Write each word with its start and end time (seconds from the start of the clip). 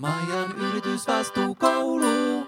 Majan 0.00 0.54
yritysvastuukoulu. 0.70 2.46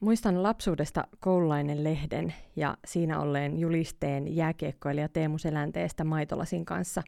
Muistan 0.00 0.42
lapsuudesta 0.42 1.04
koululainen 1.20 1.84
lehden 1.84 2.34
ja 2.56 2.76
siinä 2.86 3.20
olleen 3.20 3.58
julisteen 3.58 4.36
jääkiekkoilija 4.36 5.08
Teemu 5.08 5.38
Selänteestä 5.38 6.04
maitolasin 6.04 6.64
kanssa, 6.64 7.02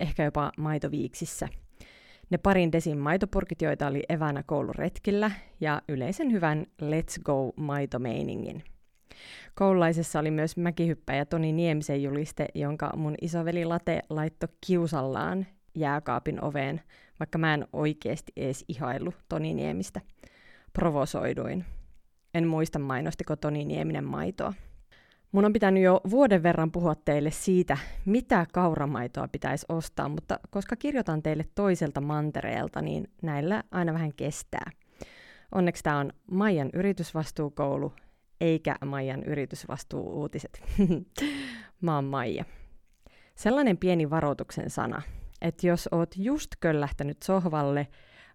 ehkä 0.00 0.24
jopa 0.24 0.52
maitoviiksissä. 0.58 1.48
Ne 2.30 2.38
parin 2.38 2.72
desin 2.72 2.98
maitopurkit, 2.98 3.62
joita 3.62 3.86
oli 3.86 4.02
evänä 4.08 4.42
kouluretkillä, 4.42 5.30
ja 5.60 5.82
yleisen 5.88 6.32
hyvän 6.32 6.66
Let's 6.82 7.22
Go 7.22 7.52
maitomeiningin. 7.56 8.64
Koululaisessa 9.54 10.18
oli 10.18 10.30
myös 10.30 10.56
mäkihyppäjä 10.56 11.24
Toni 11.24 11.52
Niemisen 11.52 12.02
juliste, 12.02 12.46
jonka 12.54 12.90
mun 12.96 13.14
isoveli 13.20 13.64
Late 13.64 14.02
laittoi 14.10 14.48
kiusallaan 14.66 15.46
jääkaapin 15.74 16.44
oveen, 16.44 16.80
vaikka 17.22 17.38
mä 17.38 17.54
en 17.54 17.66
oikeasti 17.72 18.32
edes 18.36 18.64
ihailu 18.68 19.14
Toni 19.28 19.54
Niemistä. 19.54 20.00
Provosoiduin. 20.72 21.64
En 22.34 22.48
muista 22.48 22.78
mainostiko 22.78 23.36
Toni 23.36 23.64
Nieminen 23.64 24.04
maitoa. 24.04 24.52
Mun 25.32 25.44
on 25.44 25.52
pitänyt 25.52 25.82
jo 25.82 26.00
vuoden 26.10 26.42
verran 26.42 26.72
puhua 26.72 26.94
teille 26.94 27.30
siitä, 27.30 27.78
mitä 28.04 28.46
kauramaitoa 28.52 29.28
pitäisi 29.28 29.66
ostaa, 29.68 30.08
mutta 30.08 30.38
koska 30.50 30.76
kirjoitan 30.76 31.22
teille 31.22 31.46
toiselta 31.54 32.00
mantereelta, 32.00 32.82
niin 32.82 33.10
näillä 33.22 33.62
aina 33.70 33.92
vähän 33.92 34.12
kestää. 34.12 34.70
Onneksi 35.52 35.82
tämä 35.82 35.98
on 35.98 36.12
Maijan 36.30 36.70
yritysvastuukoulu, 36.72 37.92
eikä 38.40 38.76
Maijan 38.84 39.22
yritysvastuuuutiset. 39.22 40.62
Mä 41.82 41.94
oon 41.94 42.04
Maija. 42.04 42.44
Sellainen 43.34 43.78
pieni 43.78 44.10
varoituksen 44.10 44.70
sana, 44.70 45.02
että 45.42 45.66
jos 45.66 45.88
oot 45.92 46.14
just 46.16 46.50
köllähtänyt 46.60 47.22
sohvalle, 47.22 47.88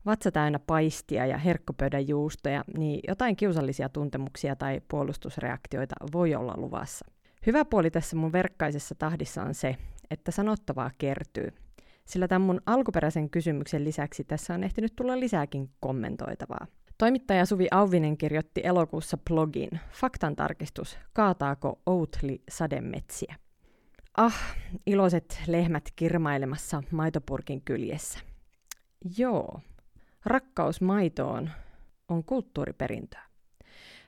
vatsa 0.06 0.32
täynnä 0.32 0.60
paistia 0.60 1.26
ja 1.26 1.38
herkkopöydän 1.38 2.08
juustoja, 2.08 2.64
niin 2.78 3.00
jotain 3.08 3.36
kiusallisia 3.36 3.90
tuntemuksia 3.90 4.56
tai 4.56 4.82
puolustusreaktioita 4.88 5.96
voi 6.14 6.36
olla 6.36 6.54
luvassa. 6.58 7.06
Hyvä 7.46 7.66
puoli 7.66 7.92
tässä 7.92 8.16
mun 8.16 8.32
verkkaisessa 8.32 8.96
tahdissa 8.96 9.44
on 9.44 9.54
se, 9.54 9.76
että 10.12 10.32
sanottavaa 10.32 10.92
kertyy. 10.98 11.50
Sillä 12.06 12.28
tämän 12.28 12.42
mun 12.42 12.62
alkuperäisen 12.66 13.30
kysymyksen 13.30 13.84
lisäksi 13.84 14.24
tässä 14.24 14.54
on 14.54 14.64
ehtinyt 14.64 14.96
tulla 14.96 15.20
lisääkin 15.20 15.70
kommentoitavaa. 15.80 16.68
Toimittaja 16.98 17.46
Suvi 17.46 17.68
Auvinen 17.72 18.18
kirjoitti 18.18 18.62
elokuussa 18.64 19.18
blogin 19.18 19.70
Faktan 19.92 20.36
tarkistus, 20.36 20.98
kaataako 21.14 21.80
Outli 21.86 22.42
sademetsiä? 22.50 23.36
Ah, 24.18 24.56
iloiset 24.86 25.42
lehmät 25.48 25.92
kirmailemassa 25.96 26.84
maitopurkin 26.92 27.62
kyljessä. 27.62 28.20
Joo, 29.18 29.60
rakkaus 30.26 30.82
maitoon 30.82 31.50
on 32.10 32.24
kulttuuriperintöä. 32.24 33.22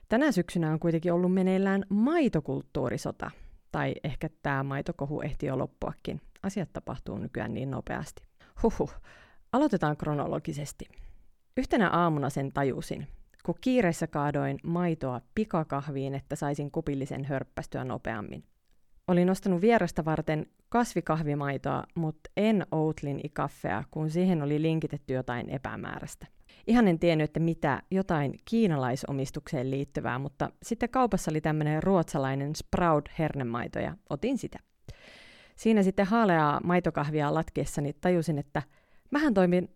Tänä 0.08 0.32
syksynä 0.32 0.72
on 0.72 0.80
kuitenkin 0.80 1.12
ollut 1.12 1.34
meneillään 1.34 1.84
maitokulttuurisota, 1.88 3.30
tai 3.72 3.94
ehkä 4.04 4.28
tämä 4.42 4.62
maitokohu 4.62 5.20
ehti 5.20 5.46
jo 5.46 5.58
loppuakin. 5.58 6.20
Asiat 6.42 6.72
tapahtuu 6.72 7.18
nykyään 7.18 7.54
niin 7.54 7.70
nopeasti. 7.70 8.22
Huhhuh, 8.62 8.94
aloitetaan 9.52 9.96
kronologisesti. 9.96 10.84
Yhtenä 11.56 11.88
aamuna 11.88 12.30
sen 12.30 12.52
tajusin, 12.52 13.08
kun 13.44 13.54
kiireessä 13.60 14.06
kaadoin 14.06 14.58
maitoa 14.64 15.20
pikakahviin, 15.34 16.14
että 16.14 16.36
saisin 16.36 16.70
kupillisen 16.70 17.24
hörppästyä 17.24 17.84
nopeammin. 17.84 18.44
Olin 19.10 19.30
ostanut 19.30 19.60
vierasta 19.60 20.04
varten 20.04 20.46
kasvikahvimaitoa, 20.68 21.84
mutta 21.94 22.30
en 22.36 22.66
Outlin 22.72 23.20
ikaffea, 23.24 23.84
kun 23.90 24.10
siihen 24.10 24.42
oli 24.42 24.62
linkitetty 24.62 25.14
jotain 25.14 25.50
epämääräistä. 25.50 26.26
Ihan 26.66 26.88
en 26.88 26.98
tiennyt, 26.98 27.24
että 27.24 27.40
mitä 27.40 27.82
jotain 27.90 28.34
kiinalaisomistukseen 28.44 29.70
liittyvää, 29.70 30.18
mutta 30.18 30.50
sitten 30.62 30.88
kaupassa 30.88 31.30
oli 31.30 31.40
tämmöinen 31.40 31.82
ruotsalainen 31.82 32.56
Sprout 32.56 33.08
hernemaito 33.18 33.78
ja 33.78 33.96
otin 34.10 34.38
sitä. 34.38 34.58
Siinä 35.56 35.82
sitten 35.82 36.06
haaleaa 36.06 36.60
maitokahvia 36.64 37.34
latkiessani 37.34 37.92
tajusin, 37.92 38.38
että 38.38 38.62
mähän 39.10 39.34
toimin 39.34 39.68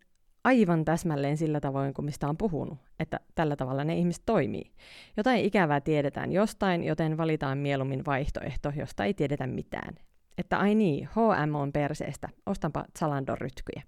aivan 0.45 0.85
täsmälleen 0.85 1.37
sillä 1.37 1.61
tavoin 1.61 1.95
kuin 1.95 2.05
mistä 2.05 2.29
on 2.29 2.37
puhunut, 2.37 2.79
että 3.01 3.21
tällä 3.35 3.57
tavalla 3.57 3.85
ne 3.85 3.97
ihmiset 3.97 4.23
toimii. 4.27 4.73
Jotain 5.17 5.45
ikävää 5.45 5.81
tiedetään 5.81 6.33
jostain, 6.33 6.85
joten 6.85 7.17
valitaan 7.17 7.59
mieluummin 7.59 8.05
vaihtoehto, 8.07 8.73
josta 8.77 9.05
ei 9.05 9.15
tiedetä 9.15 9.47
mitään. 9.47 9.95
Että 10.39 10.59
ai 10.59 10.75
niin, 10.75 11.09
HM 11.09 11.55
on 11.55 11.73
perseestä, 11.73 12.29
ostanpa 12.47 12.85
Zalandon 12.99 13.39
rytkyjä. 13.39 13.83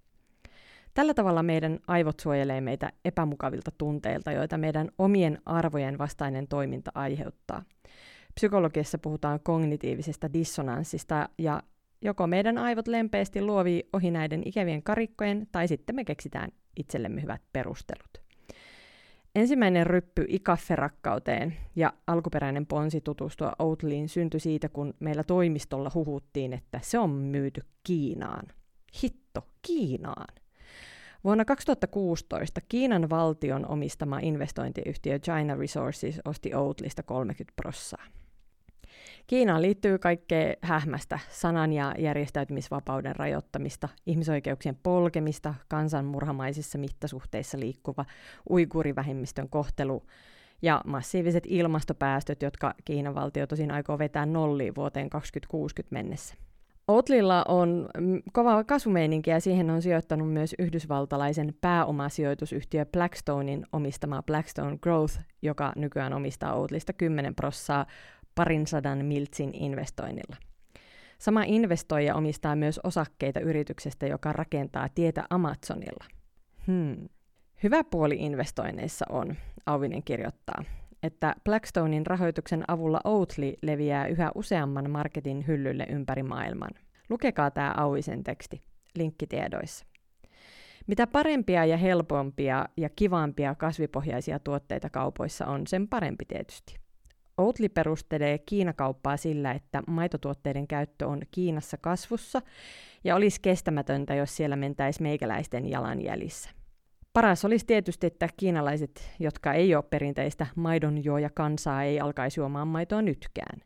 Tällä 0.94 1.14
tavalla 1.14 1.42
meidän 1.42 1.78
aivot 1.86 2.20
suojelee 2.20 2.60
meitä 2.60 2.92
epämukavilta 3.04 3.70
tunteilta, 3.78 4.32
joita 4.32 4.58
meidän 4.58 4.88
omien 4.98 5.38
arvojen 5.46 5.98
vastainen 5.98 6.48
toiminta 6.48 6.90
aiheuttaa. 6.94 7.62
Psykologiassa 8.34 8.98
puhutaan 8.98 9.40
kognitiivisesta 9.40 10.32
dissonanssista 10.32 11.28
ja 11.38 11.62
Joko 12.02 12.26
meidän 12.26 12.58
aivot 12.58 12.88
lempeästi 12.88 13.42
luovii 13.42 13.88
ohi 13.92 14.10
näiden 14.10 14.42
ikävien 14.44 14.82
karikkojen, 14.82 15.46
tai 15.52 15.68
sitten 15.68 15.96
me 15.96 16.04
keksitään 16.04 16.50
itsellemme 16.76 17.22
hyvät 17.22 17.42
perustelut. 17.52 18.26
Ensimmäinen 19.34 19.86
ryppy 19.86 20.24
ikaffe-rakkauteen 20.28 21.56
ja 21.76 21.92
alkuperäinen 22.06 22.66
ponsi 22.66 23.00
tutustua 23.00 23.52
Outliin 23.58 24.08
syntyi 24.08 24.40
siitä, 24.40 24.68
kun 24.68 24.94
meillä 25.00 25.24
toimistolla 25.24 25.90
huhuttiin, 25.94 26.52
että 26.52 26.80
se 26.82 26.98
on 26.98 27.10
myyty 27.10 27.60
Kiinaan. 27.84 28.46
Hitto, 29.02 29.46
Kiinaan! 29.62 30.34
Vuonna 31.24 31.44
2016 31.44 32.60
Kiinan 32.68 33.10
valtion 33.10 33.66
omistama 33.68 34.18
investointiyhtiö 34.18 35.18
China 35.18 35.54
Resources 35.54 36.20
osti 36.24 36.54
Outlista 36.54 37.02
30 37.02 37.52
prossaa. 37.56 38.04
Kiinaan 39.26 39.62
liittyy 39.62 39.98
kaikkea 39.98 40.54
hähmästä, 40.60 41.18
sanan- 41.30 41.72
ja 41.72 41.94
järjestäytymisvapauden 41.98 43.16
rajoittamista, 43.16 43.88
ihmisoikeuksien 44.06 44.78
polkemista, 44.82 45.54
kansanmurhamaisissa 45.68 46.78
mittasuhteissa 46.78 47.60
liikkuva 47.60 48.04
uigurivähemmistön 48.50 49.48
kohtelu 49.48 50.02
ja 50.62 50.80
massiiviset 50.86 51.44
ilmastopäästöt, 51.46 52.42
jotka 52.42 52.74
Kiinan 52.84 53.14
valtio 53.14 53.46
tosin 53.46 53.70
aikoo 53.70 53.98
vetää 53.98 54.26
nolliin 54.26 54.74
vuoteen 54.74 55.10
2060 55.10 55.94
mennessä. 55.94 56.34
Outlilla 56.88 57.44
on 57.48 57.88
kova 58.32 58.64
kasvumeininki 58.64 59.30
ja 59.30 59.40
siihen 59.40 59.70
on 59.70 59.82
sijoittanut 59.82 60.32
myös 60.32 60.54
yhdysvaltalaisen 60.58 61.54
pääomasijoitusyhtiö 61.60 62.86
Blackstonein 62.86 63.66
omistama 63.72 64.22
Blackstone 64.22 64.78
Growth, 64.78 65.20
joka 65.42 65.72
nykyään 65.76 66.12
omistaa 66.12 66.54
Outlista 66.54 66.92
10 66.92 67.34
prossaa 67.34 67.86
parin 68.36 68.66
sadan 68.66 69.04
miltsin 69.04 69.54
investoinnilla. 69.54 70.36
Sama 71.18 71.42
investoija 71.46 72.14
omistaa 72.14 72.56
myös 72.56 72.80
osakkeita 72.84 73.40
yrityksestä, 73.40 74.06
joka 74.06 74.32
rakentaa 74.32 74.88
tietä 74.94 75.24
Amazonilla. 75.30 76.04
Hmm. 76.66 77.08
Hyvä 77.62 77.84
puoli 77.84 78.16
investoinneissa 78.18 79.06
on, 79.08 79.36
Auvinen 79.66 80.02
kirjoittaa, 80.02 80.64
että 81.02 81.34
Blackstonein 81.44 82.06
rahoituksen 82.06 82.64
avulla 82.68 83.00
Oatly 83.04 83.54
leviää 83.62 84.06
yhä 84.06 84.30
useamman 84.34 84.90
marketin 84.90 85.46
hyllylle 85.46 85.86
ympäri 85.88 86.22
maailman. 86.22 86.70
Lukekaa 87.08 87.50
tämä 87.50 87.74
Auvisen 87.76 88.24
teksti 88.24 88.62
linkkitiedoissa. 88.94 89.86
Mitä 90.86 91.06
parempia 91.06 91.64
ja 91.64 91.76
helpompia 91.76 92.68
ja 92.76 92.88
kivampia 92.88 93.54
kasvipohjaisia 93.54 94.38
tuotteita 94.38 94.90
kaupoissa 94.90 95.46
on, 95.46 95.66
sen 95.66 95.88
parempi 95.88 96.24
tietysti. 96.24 96.85
Oatly 97.38 97.68
perustelee 97.68 98.38
Kiinakauppaa 98.38 99.16
sillä, 99.16 99.52
että 99.52 99.82
maitotuotteiden 99.86 100.66
käyttö 100.66 101.06
on 101.06 101.22
Kiinassa 101.30 101.76
kasvussa 101.76 102.42
ja 103.04 103.16
olisi 103.16 103.40
kestämätöntä, 103.40 104.14
jos 104.14 104.36
siellä 104.36 104.56
mentäisi 104.56 105.02
meikäläisten 105.02 105.70
jalanjäljissä. 105.70 106.50
Paras 107.12 107.44
olisi 107.44 107.66
tietysti, 107.66 108.06
että 108.06 108.28
kiinalaiset, 108.36 109.10
jotka 109.18 109.52
ei 109.52 109.74
ole 109.74 109.84
perinteistä 109.90 110.46
maidonjuoja 110.56 111.30
kansaa, 111.30 111.82
ei 111.82 112.00
alkaisi 112.00 112.40
juomaan 112.40 112.68
maitoa 112.68 113.02
nytkään. 113.02 113.60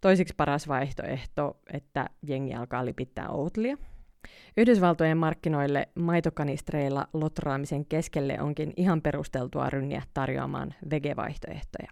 Toisiksi 0.00 0.34
paras 0.36 0.68
vaihtoehto, 0.68 1.56
että 1.72 2.06
jengi 2.26 2.54
alkaa 2.54 2.84
lipittää 2.84 3.28
Oatlia. 3.28 3.76
Yhdysvaltojen 4.56 5.18
markkinoille 5.18 5.88
maitokanistreilla 5.94 7.08
lotraamisen 7.12 7.86
keskelle 7.86 8.40
onkin 8.40 8.72
ihan 8.76 9.02
perusteltua 9.02 9.70
rynniä 9.70 10.02
tarjoamaan 10.14 10.74
vegevaihtoehtoja. 10.90 11.90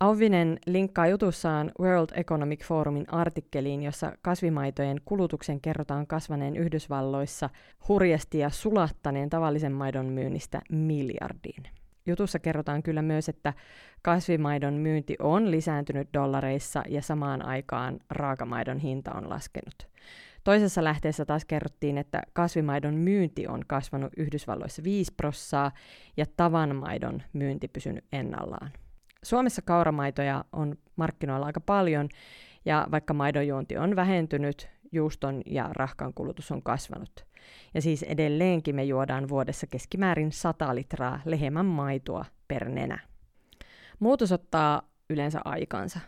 Auvinen 0.00 0.58
linkkaa 0.66 1.06
jutussaan 1.06 1.70
World 1.80 2.08
Economic 2.14 2.64
Forumin 2.64 3.14
artikkeliin, 3.14 3.82
jossa 3.82 4.12
kasvimaitojen 4.22 5.00
kulutuksen 5.04 5.60
kerrotaan 5.60 6.06
kasvaneen 6.06 6.56
Yhdysvalloissa 6.56 7.50
hurjasti 7.88 8.38
ja 8.38 8.50
sulattaneen 8.50 9.30
tavallisen 9.30 9.72
maidon 9.72 10.06
myynnistä 10.06 10.60
miljardiin. 10.70 11.62
Jutussa 12.06 12.38
kerrotaan 12.38 12.82
kyllä 12.82 13.02
myös, 13.02 13.28
että 13.28 13.54
kasvimaidon 14.02 14.74
myynti 14.74 15.16
on 15.18 15.50
lisääntynyt 15.50 16.08
dollareissa 16.14 16.82
ja 16.88 17.02
samaan 17.02 17.44
aikaan 17.44 17.98
raakamaidon 18.10 18.78
hinta 18.78 19.12
on 19.12 19.30
laskenut. 19.30 19.88
Toisessa 20.44 20.84
lähteessä 20.84 21.24
taas 21.24 21.44
kerrottiin, 21.44 21.98
että 21.98 22.22
kasvimaidon 22.32 22.94
myynti 22.94 23.46
on 23.46 23.62
kasvanut 23.66 24.12
Yhdysvalloissa 24.16 24.84
5 24.84 25.14
prossaa 25.16 25.72
ja 26.16 26.26
tavanmaidon 26.36 27.22
myynti 27.32 27.68
pysynyt 27.68 28.04
ennallaan. 28.12 28.70
Suomessa 29.24 29.62
kauramaitoja 29.62 30.44
on 30.52 30.76
markkinoilla 30.96 31.46
aika 31.46 31.60
paljon, 31.60 32.08
ja 32.64 32.86
vaikka 32.90 33.14
maidonjuonti 33.14 33.76
on 33.76 33.96
vähentynyt, 33.96 34.68
juuston 34.92 35.42
ja 35.46 35.70
rahkan 35.72 36.14
kulutus 36.14 36.52
on 36.52 36.62
kasvanut. 36.62 37.26
Ja 37.74 37.82
siis 37.82 38.02
edelleenkin 38.02 38.76
me 38.76 38.84
juodaan 38.84 39.28
vuodessa 39.28 39.66
keskimäärin 39.66 40.32
100 40.32 40.74
litraa 40.74 41.20
lehmän 41.24 41.66
maitoa 41.66 42.24
per 42.48 42.68
nenä. 42.68 42.98
Muutos 43.98 44.32
ottaa 44.32 44.82
yleensä 45.10 45.40
aikansa. 45.44 46.00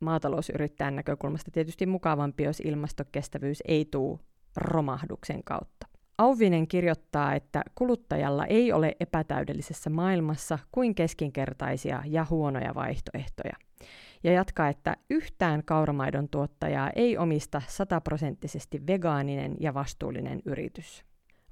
Maatalousyrittäjän 0.00 0.96
näkökulmasta 0.96 1.50
tietysti 1.50 1.86
mukavampi, 1.86 2.42
jos 2.42 2.60
ilmastokestävyys 2.60 3.62
ei 3.68 3.84
tule 3.84 4.18
romahduksen 4.56 5.44
kautta. 5.44 5.86
Auvinen 6.18 6.68
kirjoittaa, 6.68 7.34
että 7.34 7.62
kuluttajalla 7.74 8.46
ei 8.46 8.72
ole 8.72 8.96
epätäydellisessä 9.00 9.90
maailmassa 9.90 10.58
kuin 10.72 10.94
keskinkertaisia 10.94 12.02
ja 12.06 12.26
huonoja 12.30 12.74
vaihtoehtoja. 12.74 13.54
Ja 14.24 14.32
jatkaa, 14.32 14.68
että 14.68 14.96
yhtään 15.10 15.64
kauramaidon 15.64 16.28
tuottajaa 16.28 16.90
ei 16.96 17.18
omista 17.18 17.62
sataprosenttisesti 17.66 18.86
vegaaninen 18.86 19.56
ja 19.60 19.74
vastuullinen 19.74 20.42
yritys. 20.44 21.04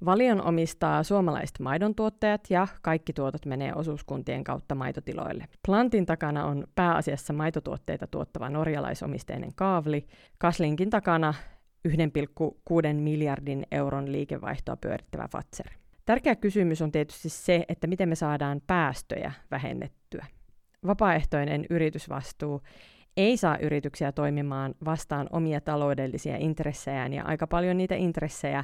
Valion 0.05 0.41
omistaa 0.41 1.03
suomalaiset 1.03 1.59
maidontuottajat 1.59 2.41
ja 2.49 2.67
kaikki 2.81 3.13
tuotot 3.13 3.45
menee 3.45 3.73
osuuskuntien 3.75 4.43
kautta 4.43 4.75
maitotiloille. 4.75 5.45
Plantin 5.65 6.05
takana 6.05 6.45
on 6.45 6.67
pääasiassa 6.75 7.33
maitotuotteita 7.33 8.07
tuottava 8.07 8.49
norjalaisomisteinen 8.49 9.55
Kaavli, 9.55 10.07
Kaslinkin 10.37 10.89
takana 10.89 11.33
1,6 11.87 12.93
miljardin 12.93 13.65
euron 13.71 14.11
liikevaihtoa 14.11 14.77
pyörittävä 14.77 15.27
Fatser. 15.31 15.67
Tärkeä 16.05 16.35
kysymys 16.35 16.81
on 16.81 16.91
tietysti 16.91 17.29
se, 17.29 17.65
että 17.69 17.87
miten 17.87 18.09
me 18.09 18.15
saadaan 18.15 18.61
päästöjä 18.67 19.31
vähennettyä. 19.51 20.25
Vapaaehtoinen 20.87 21.65
yritysvastuu 21.69 22.61
ei 23.17 23.37
saa 23.37 23.57
yrityksiä 23.57 24.11
toimimaan 24.11 24.75
vastaan 24.85 25.27
omia 25.31 25.61
taloudellisia 25.61 26.37
intressejään 26.37 27.13
ja 27.13 27.23
aika 27.23 27.47
paljon 27.47 27.77
niitä 27.77 27.95
intressejä 27.95 28.63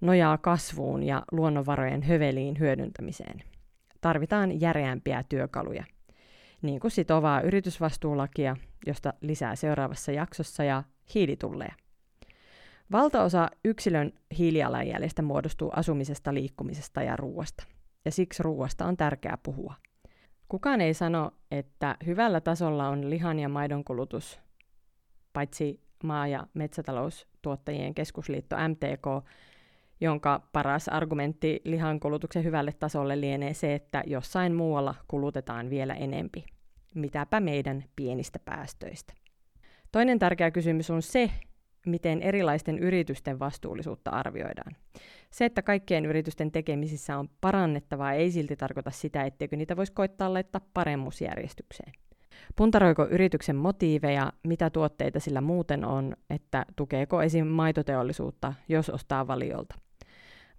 nojaa 0.00 0.38
kasvuun 0.38 1.02
ja 1.02 1.22
luonnonvarojen 1.32 2.02
höveliin 2.02 2.58
hyödyntämiseen. 2.58 3.42
Tarvitaan 4.00 4.60
järeämpiä 4.60 5.24
työkaluja, 5.28 5.84
niin 6.62 6.80
kuin 6.80 6.90
sitovaa 6.90 7.40
yritysvastuulakia, 7.40 8.56
josta 8.86 9.14
lisää 9.20 9.56
seuraavassa 9.56 10.12
jaksossa, 10.12 10.64
ja 10.64 10.82
hiilitulleja. 11.14 11.74
Valtaosa 12.92 13.50
yksilön 13.64 14.12
hiilijalanjäljestä 14.38 15.22
muodostuu 15.22 15.70
asumisesta, 15.76 16.34
liikkumisesta 16.34 17.02
ja 17.02 17.16
ruoasta, 17.16 17.64
ja 18.04 18.10
siksi 18.10 18.42
ruoasta 18.42 18.86
on 18.86 18.96
tärkeää 18.96 19.38
puhua. 19.42 19.74
Kukaan 20.48 20.80
ei 20.80 20.94
sano, 20.94 21.30
että 21.50 21.96
hyvällä 22.06 22.40
tasolla 22.40 22.88
on 22.88 23.10
lihan 23.10 23.38
ja 23.38 23.48
maidon 23.48 23.84
kulutus, 23.84 24.40
paitsi 25.32 25.80
maa- 26.04 26.26
ja 26.26 26.46
metsätaloustuottajien 26.54 27.94
keskusliitto 27.94 28.56
MTK, 28.68 29.26
jonka 30.00 30.48
paras 30.52 30.88
argumentti 30.88 31.60
lihan 31.64 32.00
kulutuksen 32.00 32.44
hyvälle 32.44 32.72
tasolle 32.72 33.20
lienee 33.20 33.54
se, 33.54 33.74
että 33.74 34.02
jossain 34.06 34.54
muualla 34.54 34.94
kulutetaan 35.08 35.70
vielä 35.70 35.94
enempi. 35.94 36.44
Mitäpä 36.94 37.40
meidän 37.40 37.84
pienistä 37.96 38.38
päästöistä. 38.38 39.12
Toinen 39.92 40.18
tärkeä 40.18 40.50
kysymys 40.50 40.90
on 40.90 41.02
se, 41.02 41.30
miten 41.86 42.22
erilaisten 42.22 42.78
yritysten 42.78 43.38
vastuullisuutta 43.38 44.10
arvioidaan. 44.10 44.76
Se, 45.30 45.44
että 45.44 45.62
kaikkien 45.62 46.06
yritysten 46.06 46.52
tekemisissä 46.52 47.18
on 47.18 47.28
parannettavaa, 47.40 48.12
ei 48.12 48.30
silti 48.30 48.56
tarkoita 48.56 48.90
sitä, 48.90 49.22
etteikö 49.22 49.56
niitä 49.56 49.76
voisi 49.76 49.92
koittaa 49.92 50.32
laittaa 50.32 50.60
paremmuusjärjestykseen. 50.74 51.92
Puntaroiko 52.56 53.06
yrityksen 53.06 53.56
motiiveja, 53.56 54.32
mitä 54.44 54.70
tuotteita 54.70 55.20
sillä 55.20 55.40
muuten 55.40 55.84
on, 55.84 56.16
että 56.30 56.66
tukeeko 56.76 57.22
esim. 57.22 57.46
maitoteollisuutta, 57.46 58.54
jos 58.68 58.90
ostaa 58.90 59.26
valiolta. 59.26 59.74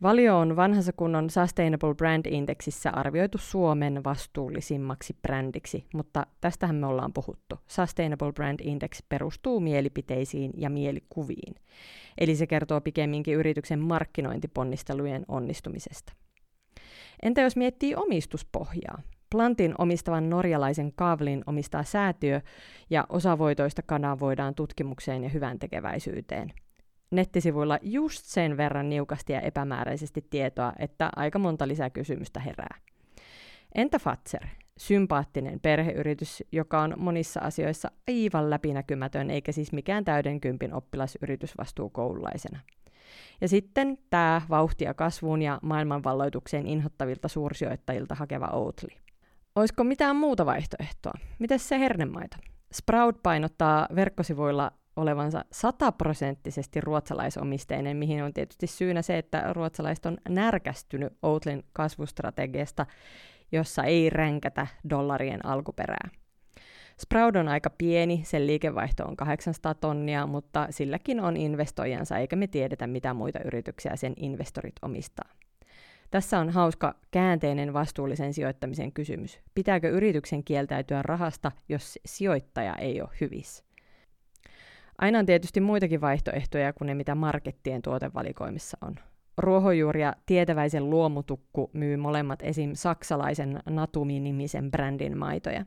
Valio 0.01 0.37
on 0.39 0.55
vanhassa 0.55 0.93
kunnon 0.93 1.29
Sustainable 1.29 1.95
Brand 1.95 2.25
Indexissä 2.25 2.91
arvioitu 2.91 3.37
Suomen 3.37 4.03
vastuullisimmaksi 4.03 5.15
brändiksi, 5.21 5.85
mutta 5.93 6.25
tästähän 6.41 6.75
me 6.75 6.87
ollaan 6.87 7.13
puhuttu. 7.13 7.59
Sustainable 7.67 8.33
Brand 8.33 8.59
Index 8.63 9.03
perustuu 9.09 9.59
mielipiteisiin 9.59 10.51
ja 10.57 10.69
mielikuviin. 10.69 11.55
Eli 12.17 12.35
se 12.35 12.47
kertoo 12.47 12.81
pikemminkin 12.81 13.35
yrityksen 13.35 13.79
markkinointiponnistelujen 13.79 15.25
onnistumisesta. 15.27 16.13
Entä 17.23 17.41
jos 17.41 17.55
miettii 17.55 17.95
omistuspohjaa? 17.95 19.01
Plantin 19.31 19.75
omistavan 19.77 20.29
norjalaisen 20.29 20.93
Kaavlin 20.95 21.43
omistaa 21.45 21.83
säätiö 21.83 22.41
ja 22.89 23.05
osa 23.09 23.37
voitoista 23.37 23.81
kanavoidaan 23.81 24.55
tutkimukseen 24.55 25.23
ja 25.23 25.29
hyvän 25.29 25.59
tekeväisyyteen– 25.59 26.53
nettisivuilla 27.13 27.79
just 27.81 28.25
sen 28.25 28.57
verran 28.57 28.89
niukasti 28.89 29.33
ja 29.33 29.41
epämääräisesti 29.41 30.25
tietoa, 30.29 30.73
että 30.79 31.09
aika 31.15 31.39
monta 31.39 31.67
lisäkysymystä 31.67 32.39
herää. 32.39 32.75
Entä 33.75 33.99
Fatser? 33.99 34.47
Sympaattinen 34.77 35.59
perheyritys, 35.59 36.43
joka 36.51 36.81
on 36.81 36.93
monissa 36.97 37.39
asioissa 37.39 37.91
aivan 38.07 38.49
läpinäkymätön, 38.49 39.29
eikä 39.29 39.51
siis 39.51 39.71
mikään 39.71 40.05
täyden 40.05 40.41
kympin 40.41 40.73
oppilasyritys 40.73 41.57
vastuukoululaisena. 41.57 42.59
Ja 43.41 43.47
sitten 43.47 43.97
tämä 44.09 44.41
vauhtia 44.49 44.93
kasvuun 44.93 45.41
ja 45.41 45.59
maailmanvalloitukseen 45.61 46.67
inhottavilta 46.67 47.27
suursijoittajilta 47.27 48.15
hakeva 48.15 48.47
Oatly. 48.47 48.89
Olisiko 49.55 49.83
mitään 49.83 50.15
muuta 50.15 50.45
vaihtoehtoa? 50.45 51.13
Miten 51.39 51.59
se 51.59 51.79
hernemaito? 51.79 52.37
Sprout 52.73 53.23
painottaa 53.23 53.87
verkkosivuilla 53.95 54.71
olevansa 54.95 55.45
sataprosenttisesti 55.51 56.81
ruotsalaisomisteinen, 56.81 57.97
mihin 57.97 58.23
on 58.23 58.33
tietysti 58.33 58.67
syynä 58.67 59.01
se, 59.01 59.17
että 59.17 59.53
ruotsalaiset 59.53 60.05
on 60.05 60.17
närkästynyt 60.29 61.13
Outlin 61.21 61.63
kasvustrategiasta, 61.73 62.85
jossa 63.51 63.83
ei 63.83 64.09
ränkätä 64.09 64.67
dollarien 64.89 65.45
alkuperää. 65.45 66.09
Sprout 67.01 67.35
on 67.35 67.47
aika 67.47 67.69
pieni, 67.69 68.21
sen 68.25 68.47
liikevaihto 68.47 69.05
on 69.05 69.15
800 69.15 69.73
tonnia, 69.73 70.27
mutta 70.27 70.67
silläkin 70.69 71.19
on 71.19 71.37
investoijansa, 71.37 72.17
eikä 72.17 72.35
me 72.35 72.47
tiedetä, 72.47 72.87
mitä 72.87 73.13
muita 73.13 73.39
yrityksiä 73.45 73.95
sen 73.95 74.13
investorit 74.17 74.75
omistaa. 74.81 75.29
Tässä 76.11 76.39
on 76.39 76.49
hauska 76.49 76.95
käänteinen 77.11 77.73
vastuullisen 77.73 78.33
sijoittamisen 78.33 78.91
kysymys. 78.91 79.39
Pitääkö 79.55 79.89
yrityksen 79.89 80.43
kieltäytyä 80.43 81.01
rahasta, 81.01 81.51
jos 81.69 81.99
sijoittaja 82.05 82.75
ei 82.75 83.01
ole 83.01 83.09
hyvissä? 83.21 83.63
Aina 84.97 85.19
on 85.19 85.25
tietysti 85.25 85.61
muitakin 85.61 86.01
vaihtoehtoja 86.01 86.73
kuin 86.73 86.85
ne, 86.85 86.93
mitä 86.93 87.15
markettien 87.15 87.81
tuotevalikoimissa 87.81 88.77
on. 88.81 88.95
Ruohonjuuri 89.37 90.01
ja 90.01 90.15
tietäväisen 90.25 90.89
luomutukku 90.89 91.69
myy 91.73 91.97
molemmat 91.97 92.39
esim. 92.41 92.71
saksalaisen 92.73 93.59
Natumi-nimisen 93.69 94.71
brändin 94.71 95.17
maitoja. 95.17 95.65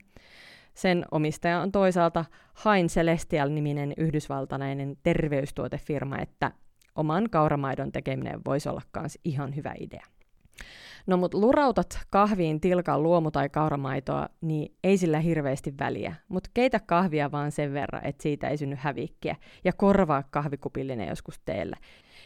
Sen 0.75 1.04
omistaja 1.11 1.61
on 1.61 1.73
toisaalta 1.73 2.25
Hain 2.54 2.87
Celestial-niminen 2.87 3.92
yhdysvaltalainen 3.97 4.97
terveystuotefirma, 5.02 6.18
että 6.18 6.52
oman 6.95 7.30
kauramaidon 7.30 7.92
tekeminen 7.92 8.40
voisi 8.45 8.68
olla 8.68 8.83
myös 9.00 9.18
ihan 9.25 9.56
hyvä 9.56 9.75
idea. 9.80 10.06
No 11.06 11.16
mut 11.16 11.34
lurautat 11.34 11.98
kahviin 12.10 12.60
tilkaa 12.60 12.98
luomu- 12.98 13.30
tai 13.30 13.48
kauramaitoa, 13.48 14.28
niin 14.40 14.75
ei 14.84 14.98
sillä 14.98 15.20
hirveästi 15.20 15.75
väliä. 15.80 16.14
Mutta 16.28 16.50
keitä 16.54 16.80
kahvia 16.80 17.32
vaan 17.32 17.52
sen 17.52 17.72
verran, 17.72 18.06
että 18.06 18.22
siitä 18.22 18.48
ei 18.48 18.56
synny 18.56 18.76
hävikkiä. 18.78 19.36
Ja 19.64 19.72
korvaa 19.72 20.22
kahvikupillinen 20.30 21.08
joskus 21.08 21.40
teellä. 21.44 21.76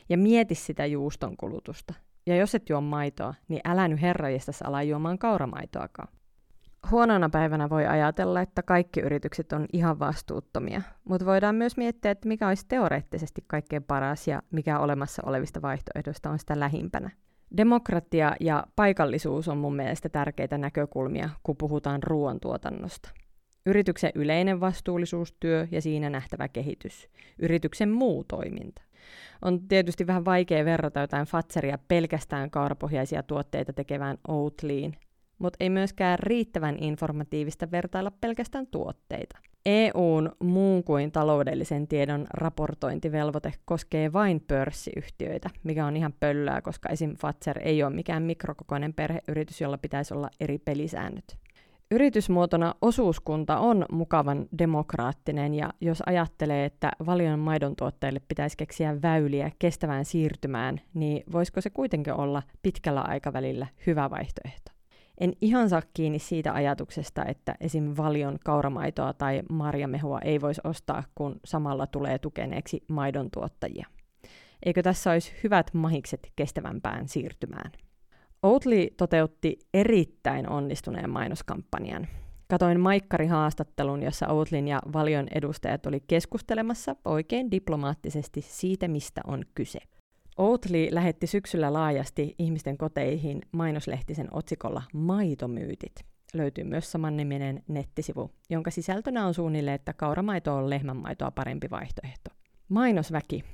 Ja 0.09 0.19
mieti 0.19 0.55
sitä 0.55 0.87
juuston 0.87 1.37
kulutusta. 1.37 1.95
Ja 2.27 2.37
jos 2.37 2.55
et 2.55 2.69
juo 2.69 2.81
maitoa, 2.81 3.35
niin 3.49 3.61
älä 3.65 3.89
nyt 3.89 4.03
herrajestas 4.03 4.63
ala 4.63 4.83
juomaan 4.83 5.19
kauramaitoakaan. 5.19 6.09
Huonona 6.91 7.29
päivänä 7.29 7.71
voi 7.71 7.87
ajatella, 7.87 8.41
että 8.41 8.63
kaikki 8.63 9.01
yritykset 9.01 9.53
on 9.53 9.67
ihan 9.73 9.99
vastuuttomia, 9.99 10.83
mutta 11.05 11.27
voidaan 11.27 11.55
myös 11.55 11.77
miettiä, 11.77 12.11
että 12.11 12.29
mikä 12.29 12.49
olisi 12.49 12.67
teoreettisesti 12.69 13.45
kaikkein 13.47 13.83
paras 13.83 14.29
ja 14.29 14.43
mikä 14.51 14.79
olemassa 14.79 15.23
olevista 15.27 15.63
vaihtoehdoista 15.63 16.31
on 16.31 16.39
sitä 16.39 16.61
lähimpänä. 16.61 17.11
Demokratia 17.57 18.37
ja 18.41 18.65
paikallisuus 18.77 19.49
on 19.49 19.59
mun 19.59 19.77
mielestä 19.77 20.09
tärkeitä 20.09 20.59
näkökulmia, 20.59 21.31
kun 21.43 21.57
puhutaan 21.57 22.03
ruoantuotannosta. 22.03 23.11
Yrityksen 23.67 24.13
yleinen 24.15 24.61
vastuullisuustyö 24.61 25.67
ja 25.71 25.83
siinä 25.83 26.11
nähtävä 26.11 26.49
kehitys. 26.49 27.09
Yrityksen 27.39 27.91
muu 27.91 28.25
toiminta. 28.25 28.83
On 29.43 29.69
tietysti 29.69 30.07
vähän 30.07 30.25
vaikea 30.25 30.65
verrata 30.65 31.01
jotain 31.01 31.27
Fatseria 31.27 31.79
pelkästään 31.89 32.51
kaurapohjaisia 32.51 33.23
tuotteita 33.23 33.73
tekevään 33.73 34.19
Oatlyin, 34.29 34.97
mutta 35.39 35.57
ei 35.61 35.71
myöskään 35.71 36.19
riittävän 36.19 36.77
informatiivista 36.81 37.71
vertailla 37.71 38.11
pelkästään 38.21 38.67
tuotteita. 38.67 39.39
EUn 39.67 40.33
muun 40.43 40.85
kuin 40.85 41.13
taloudellisen 41.13 41.89
tiedon 41.89 42.27
raportointivelvoite 42.35 43.53
koskee 43.65 44.13
vain 44.13 44.45
pörssiyhtiöitä, 44.49 45.51
mikä 45.63 45.87
on 45.87 45.97
ihan 45.97 46.15
pöllää, 46.21 46.63
koska 46.63 46.89
esim. 46.89 47.17
Fatser 47.17 47.59
ei 47.63 47.83
ole 47.83 47.95
mikään 47.95 48.23
mikrokokoinen 48.23 48.95
perheyritys, 48.95 49.61
jolla 49.61 49.79
pitäisi 49.79 50.15
olla 50.15 50.31
eri 50.41 50.59
pelisäännöt. 50.59 51.39
Yritysmuotona 51.91 52.75
osuuskunta 52.83 53.59
on 53.59 53.87
mukavan 53.93 54.47
demokraattinen 54.59 55.55
ja 55.55 55.71
jos 55.81 56.03
ajattelee, 56.07 56.65
että 56.65 56.91
valion 57.07 57.39
maidon 57.39 57.77
tuotteille 57.77 58.21
pitäisi 58.29 58.57
keksiä 58.57 59.03
väyliä 59.03 59.51
kestävään 59.59 60.05
siirtymään, 60.05 60.81
niin 60.95 61.23
voisiko 61.33 61.61
se 61.61 61.71
kuitenkin 61.71 62.13
olla 62.13 62.43
pitkällä 62.63 63.01
aikavälillä 63.01 63.67
hyvä 63.87 64.11
vaihtoehto? 64.11 64.80
En 65.21 65.33
ihan 65.41 65.69
saa 65.69 65.83
kiinni 65.95 66.19
siitä 66.19 66.53
ajatuksesta, 66.53 67.25
että 67.25 67.55
esim. 67.61 67.95
valion 67.97 68.39
kauramaitoa 68.45 69.13
tai 69.13 69.43
marjamehua 69.51 70.19
ei 70.19 70.41
voisi 70.41 70.61
ostaa, 70.65 71.05
kun 71.15 71.41
samalla 71.45 71.87
tulee 71.87 72.19
tukeneeksi 72.19 72.85
maidon 72.89 73.31
tuottajia. 73.31 73.87
Eikö 74.67 74.83
tässä 74.83 75.11
olisi 75.11 75.33
hyvät 75.45 75.75
mahikset 75.75 76.33
kestävämpään 76.37 77.09
siirtymään? 77.09 77.73
Oatly 78.43 78.87
toteutti 78.97 79.59
erittäin 79.75 80.49
onnistuneen 80.49 81.11
mainoskampanjan. 81.11 82.09
Katoin 82.49 82.81
Maikkari-haastattelun, 82.81 84.03
jossa 84.03 84.29
Outlin 84.29 84.69
ja 84.69 84.83
Valion 84.93 85.27
edustajat 85.35 85.87
oli 85.87 86.01
keskustelemassa 86.07 86.97
oikein 87.05 87.51
diplomaattisesti 87.51 88.41
siitä, 88.41 88.89
mistä 88.89 89.21
on 89.27 89.45
kyse. 89.55 89.79
Oatly 90.41 90.89
lähetti 90.91 91.27
syksyllä 91.27 91.73
laajasti 91.73 92.35
ihmisten 92.39 92.79
koteihin 92.79 93.43
mainoslehtisen 93.53 94.29
otsikolla 94.31 94.83
Maitomyytit. 94.95 96.05
Löytyy 96.35 96.65
myös 96.65 96.93
samanniminen 96.93 97.63
nettisivu, 97.69 98.31
jonka 98.51 98.71
sisältönä 98.71 99.27
on 99.27 99.35
suunnilleen, 99.35 99.75
että 99.75 99.93
kauramaito 99.93 100.57
on 100.57 100.71
lehmänmaitoa 100.71 101.31
parempi 101.31 101.71
vaihtoehto. 101.71 102.31
Mainosväki. 102.69 103.45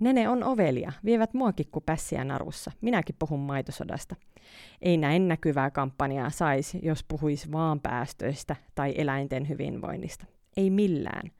Nene 0.00 0.28
on 0.28 0.44
ovelia, 0.44 0.92
vievät 1.04 1.34
muakin 1.34 1.66
kuin 1.72 1.84
pässiä 1.86 2.24
narussa. 2.24 2.72
Minäkin 2.80 3.16
puhun 3.18 3.40
maitosodasta. 3.40 4.16
Ei 4.80 4.96
näin 4.96 5.28
näkyvää 5.28 5.70
kampanjaa 5.70 6.30
saisi, 6.30 6.78
jos 6.82 7.04
puhuisi 7.04 7.52
vaan 7.52 7.80
päästöistä 7.80 8.56
tai 8.74 8.94
eläinten 8.96 9.48
hyvinvoinnista. 9.48 10.26
Ei 10.56 10.70
millään. 10.70 11.30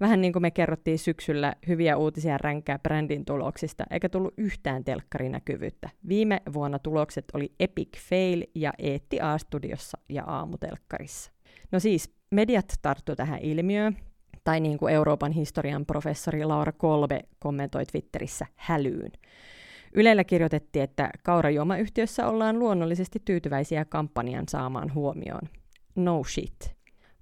Vähän 0.00 0.20
niin 0.20 0.32
kuin 0.32 0.42
me 0.42 0.50
kerrottiin 0.50 0.98
syksyllä 0.98 1.54
hyviä 1.68 1.96
uutisia 1.96 2.38
ränkää 2.38 2.78
brändin 2.78 3.24
tuloksista, 3.24 3.84
eikä 3.90 4.08
tullut 4.08 4.34
yhtään 4.36 4.84
telkkarinäkyvyyttä. 4.84 5.90
Viime 6.08 6.40
vuonna 6.52 6.78
tulokset 6.78 7.24
oli 7.34 7.52
Epic 7.60 7.98
Fail 8.08 8.44
ja 8.54 8.72
Eetti 8.78 9.20
A-studiossa 9.20 9.98
ja 10.08 10.24
aamutelkkarissa. 10.24 11.32
No 11.72 11.80
siis, 11.80 12.10
mediat 12.30 12.72
tarttu 12.82 13.16
tähän 13.16 13.38
ilmiöön, 13.38 13.96
tai 14.44 14.60
niin 14.60 14.78
kuin 14.78 14.94
Euroopan 14.94 15.32
historian 15.32 15.86
professori 15.86 16.44
Laura 16.44 16.72
Kolbe 16.72 17.20
kommentoi 17.38 17.86
Twitterissä 17.86 18.46
hälyyn. 18.56 19.12
Ylellä 19.94 20.24
kirjoitettiin, 20.24 20.82
että 20.82 21.10
kaurajuomayhtiössä 21.22 22.26
ollaan 22.28 22.58
luonnollisesti 22.58 23.22
tyytyväisiä 23.24 23.84
kampanjan 23.84 24.44
saamaan 24.48 24.94
huomioon. 24.94 25.48
No 25.96 26.24
shit. 26.24 26.79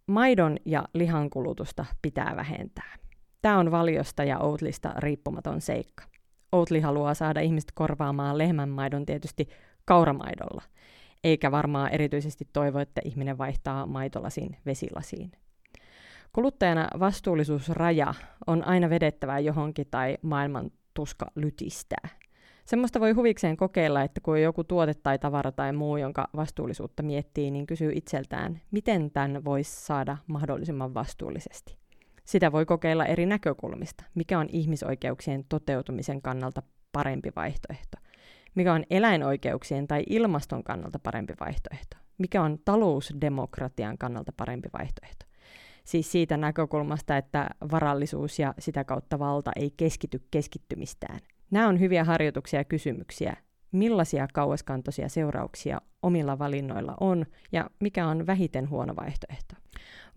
Maidon 0.08 0.56
ja 0.64 0.84
lihan 0.94 1.30
kulutusta 1.30 1.84
pitää 2.02 2.32
vähentää. 2.36 2.96
Tämä 3.42 3.58
on 3.58 3.70
valiosta 3.70 4.24
ja 4.24 4.38
Outlista 4.38 4.92
riippumaton 4.96 5.60
seikka. 5.60 6.04
Outli 6.52 6.80
haluaa 6.80 7.14
saada 7.14 7.40
ihmiset 7.40 7.72
korvaamaan 7.74 8.38
lehmänmaidon 8.38 9.06
tietysti 9.06 9.48
kauramaidolla, 9.84 10.62
eikä 11.24 11.50
varmaan 11.50 11.90
erityisesti 11.90 12.48
toivo, 12.52 12.78
että 12.78 13.00
ihminen 13.04 13.38
vaihtaa 13.38 13.86
maitolasin 13.86 14.56
vesilasiin. 14.66 15.32
Kuluttajana 16.32 16.88
vastuullisuusraja 16.98 18.14
on 18.46 18.64
aina 18.64 18.90
vedettävä 18.90 19.38
johonkin 19.38 19.86
tai 19.90 20.18
maailman 20.22 20.70
tuska 20.94 21.26
lytistää. 21.34 22.08
Semmoista 22.68 23.00
voi 23.00 23.12
huvikseen 23.12 23.56
kokeilla, 23.56 24.02
että 24.02 24.20
kun 24.20 24.42
joku 24.42 24.64
tuote 24.64 24.94
tai 24.94 25.18
tavara 25.18 25.52
tai 25.52 25.72
muu, 25.72 25.96
jonka 25.96 26.28
vastuullisuutta 26.36 27.02
miettii, 27.02 27.50
niin 27.50 27.66
kysyy 27.66 27.92
itseltään, 27.94 28.60
miten 28.70 29.10
tämän 29.10 29.44
voisi 29.44 29.86
saada 29.86 30.16
mahdollisimman 30.26 30.94
vastuullisesti. 30.94 31.76
Sitä 32.24 32.52
voi 32.52 32.66
kokeilla 32.66 33.06
eri 33.06 33.26
näkökulmista. 33.26 34.04
Mikä 34.14 34.38
on 34.38 34.46
ihmisoikeuksien 34.52 35.44
toteutumisen 35.48 36.22
kannalta 36.22 36.62
parempi 36.92 37.30
vaihtoehto? 37.36 37.98
Mikä 38.54 38.72
on 38.72 38.84
eläinoikeuksien 38.90 39.86
tai 39.86 40.02
ilmaston 40.08 40.64
kannalta 40.64 40.98
parempi 40.98 41.34
vaihtoehto? 41.40 41.96
Mikä 42.18 42.42
on 42.42 42.58
talousdemokratian 42.64 43.98
kannalta 43.98 44.32
parempi 44.36 44.68
vaihtoehto? 44.78 45.26
Siis 45.84 46.12
siitä 46.12 46.36
näkökulmasta, 46.36 47.16
että 47.16 47.50
varallisuus 47.70 48.38
ja 48.38 48.54
sitä 48.58 48.84
kautta 48.84 49.18
valta 49.18 49.50
ei 49.56 49.70
keskity 49.76 50.22
keskittymistään– 50.30 51.20
Nämä 51.50 51.68
on 51.68 51.80
hyviä 51.80 52.04
harjoituksia 52.04 52.60
ja 52.60 52.64
kysymyksiä. 52.64 53.36
Millaisia 53.72 54.28
kauaskantoisia 54.34 55.08
seurauksia 55.08 55.80
omilla 56.02 56.38
valinnoilla 56.38 56.94
on 57.00 57.26
ja 57.52 57.70
mikä 57.80 58.06
on 58.06 58.26
vähiten 58.26 58.70
huono 58.70 58.96
vaihtoehto? 58.96 59.54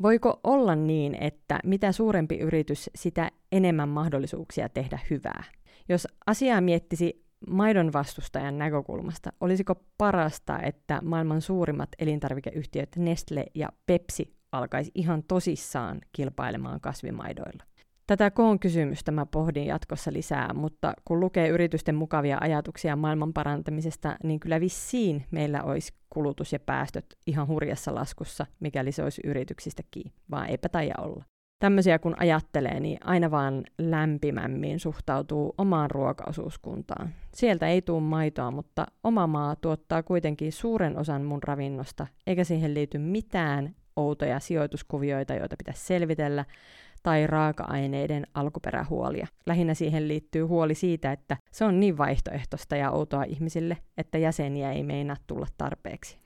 Voiko 0.01 0.39
olla 0.43 0.75
niin, 0.75 1.15
että 1.15 1.59
mitä 1.63 1.91
suurempi 1.91 2.37
yritys, 2.37 2.89
sitä 2.95 3.31
enemmän 3.51 3.89
mahdollisuuksia 3.89 4.69
tehdä 4.69 4.99
hyvää? 5.09 5.43
Jos 5.89 6.07
asiaa 6.25 6.61
miettisi 6.61 7.25
maidon 7.49 7.93
vastustajan 7.93 8.57
näkökulmasta, 8.57 9.33
olisiko 9.41 9.75
parasta, 9.97 10.59
että 10.59 10.99
maailman 11.03 11.41
suurimmat 11.41 11.89
elintarvikeyhtiöt 11.99 12.89
Nestle 12.95 13.45
ja 13.55 13.69
Pepsi 13.85 14.35
alkaisi 14.51 14.91
ihan 14.95 15.23
tosissaan 15.23 16.01
kilpailemaan 16.11 16.81
kasvimaidoilla? 16.81 17.63
Tätä 18.07 18.31
koon 18.31 18.59
kysymystä 18.59 19.11
mä 19.11 19.25
pohdin 19.25 19.65
jatkossa 19.65 20.13
lisää, 20.13 20.53
mutta 20.53 20.93
kun 21.05 21.19
lukee 21.19 21.47
yritysten 21.47 21.95
mukavia 21.95 22.37
ajatuksia 22.41 22.95
maailman 22.95 23.33
parantamisesta, 23.33 24.15
niin 24.23 24.39
kyllä 24.39 24.59
vissiin 24.59 25.25
meillä 25.31 25.63
olisi 25.63 25.93
kulutus 26.09 26.53
ja 26.53 26.59
päästöt 26.59 27.05
ihan 27.27 27.47
hurjassa 27.47 27.95
laskussa, 27.95 28.45
mikäli 28.59 28.91
se 28.91 29.03
olisi 29.03 29.21
yrityksistä 29.25 29.83
kiinni, 29.91 30.13
vaan 30.31 30.49
eipä 30.49 30.69
taida 30.69 30.93
olla. 30.97 31.23
Tämmöisiä 31.59 31.99
kun 31.99 32.15
ajattelee, 32.19 32.79
niin 32.79 32.97
aina 33.03 33.31
vaan 33.31 33.63
lämpimämmin 33.77 34.79
suhtautuu 34.79 35.53
omaan 35.57 35.91
ruokaosuuskuntaan. 35.91 37.09
Sieltä 37.33 37.67
ei 37.67 37.81
tule 37.81 38.01
maitoa, 38.01 38.51
mutta 38.51 38.85
oma 39.03 39.27
maa 39.27 39.55
tuottaa 39.55 40.03
kuitenkin 40.03 40.51
suuren 40.51 40.97
osan 40.97 41.21
mun 41.21 41.43
ravinnosta, 41.43 42.07
eikä 42.27 42.43
siihen 42.43 42.73
liity 42.73 42.97
mitään 42.97 43.75
outoja 43.95 44.39
sijoituskuvioita, 44.39 45.33
joita 45.33 45.55
pitäisi 45.57 45.85
selvitellä, 45.85 46.45
tai 47.03 47.27
raaka-aineiden 47.27 48.27
alkuperähuolia. 48.33 49.27
Lähinnä 49.45 49.73
siihen 49.73 50.07
liittyy 50.07 50.43
huoli 50.43 50.75
siitä, 50.75 51.11
että 51.11 51.37
se 51.51 51.65
on 51.65 51.79
niin 51.79 51.97
vaihtoehtoista 51.97 52.75
ja 52.75 52.91
outoa 52.91 53.23
ihmisille, 53.23 53.77
että 53.97 54.17
jäseniä 54.17 54.71
ei 54.71 54.83
meinaa 54.83 55.15
tulla 55.27 55.47
tarpeeksi. 55.57 56.17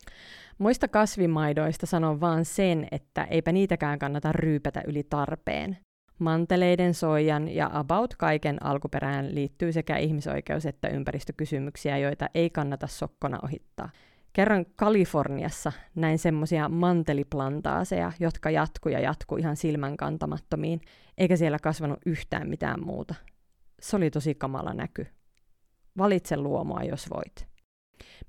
Muista 0.58 0.88
kasvimaidoista 0.88 1.86
sanon 1.86 2.22
vaan 2.22 2.46
sen, 2.46 2.88
että 2.92 3.24
eipä 3.24 3.52
niitäkään 3.52 4.00
kannata 4.00 4.32
ryypätä 4.32 4.82
yli 4.88 5.04
tarpeen. 5.04 5.78
Manteleiden, 6.20 6.94
soijan 6.94 7.56
ja 7.56 7.70
about 7.74 8.16
kaiken 8.18 8.66
alkuperään 8.66 9.36
liittyy 9.36 9.72
sekä 9.72 9.98
ihmisoikeus- 9.98 10.66
että 10.66 10.88
ympäristökysymyksiä, 10.88 11.98
joita 11.98 12.30
ei 12.34 12.50
kannata 12.50 12.88
sokkona 12.88 13.40
ohittaa. 13.44 13.90
Kerran 14.36 14.66
Kaliforniassa 14.76 15.72
näin 15.96 16.20
semmoisia 16.20 16.70
manteliplantaaseja, 16.70 18.12
jotka 18.20 18.50
jatku 18.50 18.90
ja 18.90 19.00
jatku 19.00 19.38
ihan 19.38 19.56
silmän 19.56 19.98
kantamattomiin, 19.98 20.82
eikä 21.18 21.36
siellä 21.36 21.60
kasvanut 21.60 22.00
yhtään 22.06 22.50
mitään 22.50 22.86
muuta. 22.86 23.16
Se 23.82 23.96
oli 23.96 24.12
tosi 24.12 24.36
kamala 24.36 24.74
näky. 24.74 25.08
Valitse 25.98 26.38
luomoa, 26.38 26.84
jos 26.84 27.10
voit. 27.10 27.48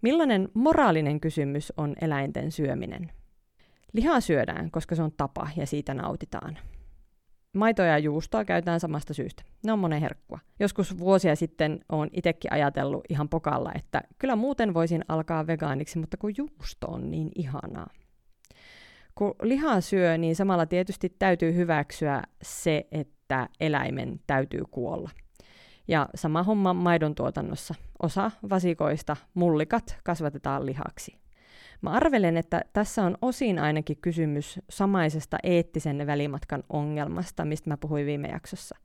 Millainen 0.03 0.49
moraalinen 0.55 1.21
kysymys 1.21 1.73
on 1.77 1.95
eläinten 2.01 2.53
syöminen? 2.53 3.13
Lihaa 3.93 4.21
syödään, 4.21 4.71
koska 4.71 4.95
se 4.95 5.03
on 5.03 5.13
tapa 5.17 5.49
ja 5.57 5.67
siitä 5.67 5.95
nautitaan. 5.95 6.59
Maitoa 7.57 7.87
ja 7.87 7.99
juustoa 7.99 8.45
käytetään 8.45 8.81
samasta 8.81 9.15
syystä. 9.15 9.43
Ne 9.65 9.73
on 9.73 9.79
monen 9.79 10.01
herkkua. 10.01 10.39
Joskus 10.61 10.99
vuosia 10.99 11.37
sitten 11.37 11.81
olen 11.89 12.11
itsekin 12.13 12.53
ajatellut 12.53 13.05
ihan 13.09 13.29
pokalla, 13.29 13.73
että 13.75 14.01
kyllä 14.19 14.37
muuten 14.37 14.75
voisin 14.75 15.05
alkaa 15.09 15.47
vegaaniksi, 15.47 15.99
mutta 15.99 16.17
kun 16.17 16.33
juusto 16.37 16.87
on 16.87 17.11
niin 17.11 17.31
ihanaa. 17.35 17.91
Kun 19.15 19.35
lihaa 19.43 19.81
syö, 19.81 20.19
niin 20.19 20.37
samalla 20.37 20.67
tietysti 20.67 21.09
täytyy 21.19 21.55
hyväksyä 21.55 22.23
se, 22.43 22.87
että 22.93 23.49
eläimen 23.61 24.21
täytyy 24.27 24.63
kuolla. 24.71 25.11
Ja 25.89 26.09
sama 26.15 26.43
homma 26.43 26.75
maidon 26.75 27.15
tuotannossa. 27.15 27.75
Osa 28.03 28.31
vasikoista, 28.51 29.17
mullikat, 29.35 29.99
kasvatetaan 30.05 30.67
lihaksi. 30.67 31.26
Mä 31.83 31.91
arvelen, 31.91 32.37
että 32.37 32.65
tässä 32.73 33.03
on 33.03 33.19
osin 33.23 33.59
ainakin 33.59 33.97
kysymys 34.01 34.61
samaisesta 34.71 35.39
eettisen 35.43 36.07
välimatkan 36.07 36.63
ongelmasta, 36.69 37.45
mistä 37.45 37.71
mä 37.71 37.77
puhuin 37.77 38.07
viime 38.07 38.29
jaksossa. 38.29 38.77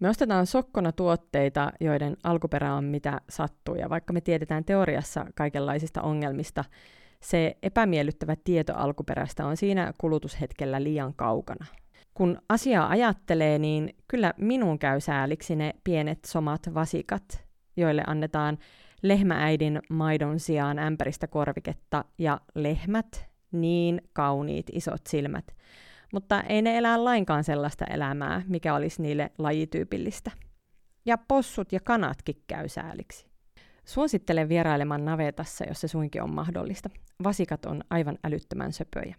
Me 0.00 0.08
ostetaan 0.08 0.46
sokkona 0.46 0.92
tuotteita, 0.92 1.72
joiden 1.80 2.16
alkuperä 2.24 2.74
on 2.74 2.84
mitä 2.84 3.20
sattuu, 3.30 3.74
ja 3.74 3.90
vaikka 3.90 4.12
me 4.12 4.20
tiedetään 4.20 4.64
teoriassa 4.64 5.26
kaikenlaisista 5.34 6.02
ongelmista, 6.02 6.64
se 7.20 7.56
epämiellyttävä 7.62 8.36
tieto 8.44 8.72
alkuperästä 8.76 9.46
on 9.46 9.56
siinä 9.56 9.92
kulutushetkellä 9.98 10.82
liian 10.82 11.14
kaukana. 11.14 11.66
Kun 12.14 12.38
asiaa 12.48 12.88
ajattelee, 12.88 13.58
niin 13.58 13.96
kyllä 14.08 14.34
minun 14.38 14.78
käy 14.78 15.00
sääliksi 15.00 15.56
ne 15.56 15.74
pienet 15.84 16.24
somat 16.24 16.74
vasikat, 16.74 17.44
joille 17.76 18.02
annetaan 18.06 18.58
lehmääidin 19.04 19.82
maidon 19.90 20.40
sijaan 20.40 20.78
ämpäristä 20.78 21.26
korviketta 21.26 22.04
ja 22.18 22.40
lehmät, 22.54 23.26
niin 23.52 24.02
kauniit 24.12 24.66
isot 24.72 25.06
silmät. 25.08 25.44
Mutta 26.12 26.40
ei 26.40 26.62
ne 26.62 26.78
elää 26.78 27.04
lainkaan 27.04 27.44
sellaista 27.44 27.84
elämää, 27.84 28.42
mikä 28.48 28.74
olisi 28.74 29.02
niille 29.02 29.30
lajityypillistä. 29.38 30.30
Ja 31.06 31.18
possut 31.18 31.72
ja 31.72 31.80
kanatkin 31.80 32.42
käy 32.46 32.68
sääliksi. 32.68 33.26
Suosittelen 33.84 34.48
vierailemaan 34.48 35.04
navetassa, 35.04 35.64
jos 35.68 35.80
se 35.80 35.88
suinkin 35.88 36.22
on 36.22 36.34
mahdollista. 36.34 36.90
Vasikat 37.24 37.66
on 37.66 37.80
aivan 37.90 38.18
älyttömän 38.24 38.72
söpöjä. 38.72 39.16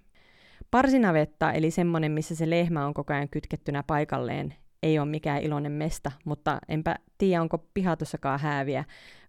Parsinavetta, 0.72 1.52
eli 1.52 1.72
semmoinen, 1.72 2.12
missä 2.12 2.36
se 2.36 2.50
lehmä 2.50 2.86
on 2.86 2.94
koko 2.94 3.14
ajan 3.14 3.30
kytkettynä 3.30 3.84
paikalleen, 3.84 4.54
ei 4.86 5.00
ole 5.00 5.10
mikään 5.10 5.42
iloinen 5.42 5.72
mesta, 5.72 6.12
mutta 6.26 6.60
enpä 6.70 6.96
tiedä, 7.18 7.42
onko 7.42 7.58
pihatossakaan 7.74 8.40
hääviä, 8.40 8.84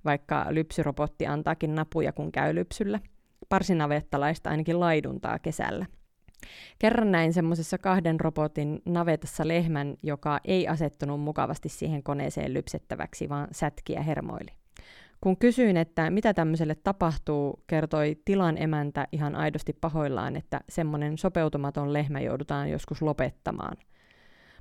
vaikka 0.05 0.47
lypsyrobotti 0.51 1.27
antaakin 1.27 1.75
napuja, 1.75 2.13
kun 2.13 2.33
käy 2.33 2.55
lypsyllä. 2.55 3.01
Parsinavettalaista 3.49 4.51
ainakin 4.51 4.81
laiduntaa 4.81 5.39
kesällä. 5.39 5.87
Kerran 6.79 7.13
näin 7.13 7.33
semmoisessa 7.33 7.79
kahden 7.79 8.21
robotin 8.21 8.83
navetassa 8.85 9.49
lehmän, 9.49 9.97
joka 10.03 10.41
ei 10.45 10.69
asettunut 10.69 11.21
mukavasti 11.21 11.69
siihen 11.69 12.03
koneeseen 12.03 12.55
lypsettäväksi, 12.55 13.29
vaan 13.29 13.49
sätki 13.53 13.93
ja 13.93 14.03
hermoili. 14.03 14.51
Kun 15.21 15.37
kysyin, 15.37 15.77
että 15.77 16.11
mitä 16.11 16.35
tämmöiselle 16.35 16.75
tapahtuu, 16.75 17.63
kertoi 17.67 18.17
tilan 18.25 18.59
emäntä 18.59 19.09
ihan 19.13 19.35
aidosti 19.35 19.73
pahoillaan, 19.73 20.37
että 20.37 20.61
semmoinen 20.69 21.19
sopeutumaton 21.19 21.93
lehmä 21.93 22.21
joudutaan 22.21 22.71
joskus 22.71 23.03
lopettamaan. 23.03 23.77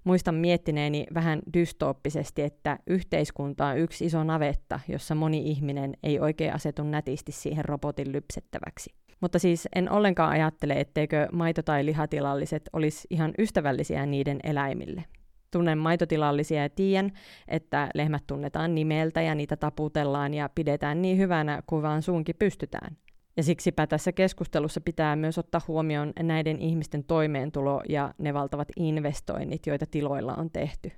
Muistan 0.05 0.35
miettineeni 0.35 1.05
vähän 1.13 1.41
dystooppisesti, 1.53 2.41
että 2.41 2.79
yhteiskunta 2.87 3.65
on 3.65 3.77
yksi 3.77 4.05
iso 4.05 4.23
navetta, 4.23 4.79
jossa 4.87 5.15
moni 5.15 5.49
ihminen 5.49 5.93
ei 6.03 6.19
oikein 6.19 6.53
asetu 6.53 6.83
nätisti 6.83 7.31
siihen 7.31 7.65
robotin 7.65 8.11
lypsettäväksi. 8.11 8.95
Mutta 9.21 9.39
siis 9.39 9.67
en 9.75 9.91
ollenkaan 9.91 10.31
ajattele, 10.31 10.73
etteikö 10.73 11.27
maito- 11.31 11.63
tai 11.63 11.85
lihatilalliset 11.85 12.69
olisi 12.73 13.07
ihan 13.09 13.33
ystävällisiä 13.39 14.05
niiden 14.05 14.39
eläimille. 14.43 15.05
Tunnen 15.51 15.77
maitotilallisia 15.77 16.61
ja 16.61 16.69
tiedän, 16.69 17.11
että 17.47 17.89
lehmät 17.93 18.23
tunnetaan 18.27 18.75
nimeltä 18.75 19.21
ja 19.21 19.35
niitä 19.35 19.57
taputellaan 19.57 20.33
ja 20.33 20.49
pidetään 20.55 21.01
niin 21.01 21.17
hyvänä 21.17 21.61
kuin 21.67 21.81
vaan 21.81 22.01
suunkin 22.01 22.35
pystytään. 22.39 22.97
Ja 23.37 23.43
siksipä 23.43 23.87
tässä 23.87 24.11
keskustelussa 24.11 24.81
pitää 24.81 25.15
myös 25.15 25.37
ottaa 25.37 25.61
huomioon 25.67 26.13
näiden 26.19 26.59
ihmisten 26.59 27.03
toimeentulo 27.03 27.83
ja 27.89 28.13
ne 28.17 28.33
valtavat 28.33 28.67
investoinnit, 28.75 29.67
joita 29.67 29.85
tiloilla 29.85 30.33
on 30.33 30.51
tehty. 30.51 30.91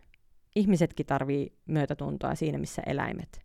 Ihmisetkin 0.56 1.06
tarvii 1.06 1.54
myötätuntoa 1.66 2.36
siinä, 2.36 2.58
missä 2.58 2.82
eläimet. 2.86 3.42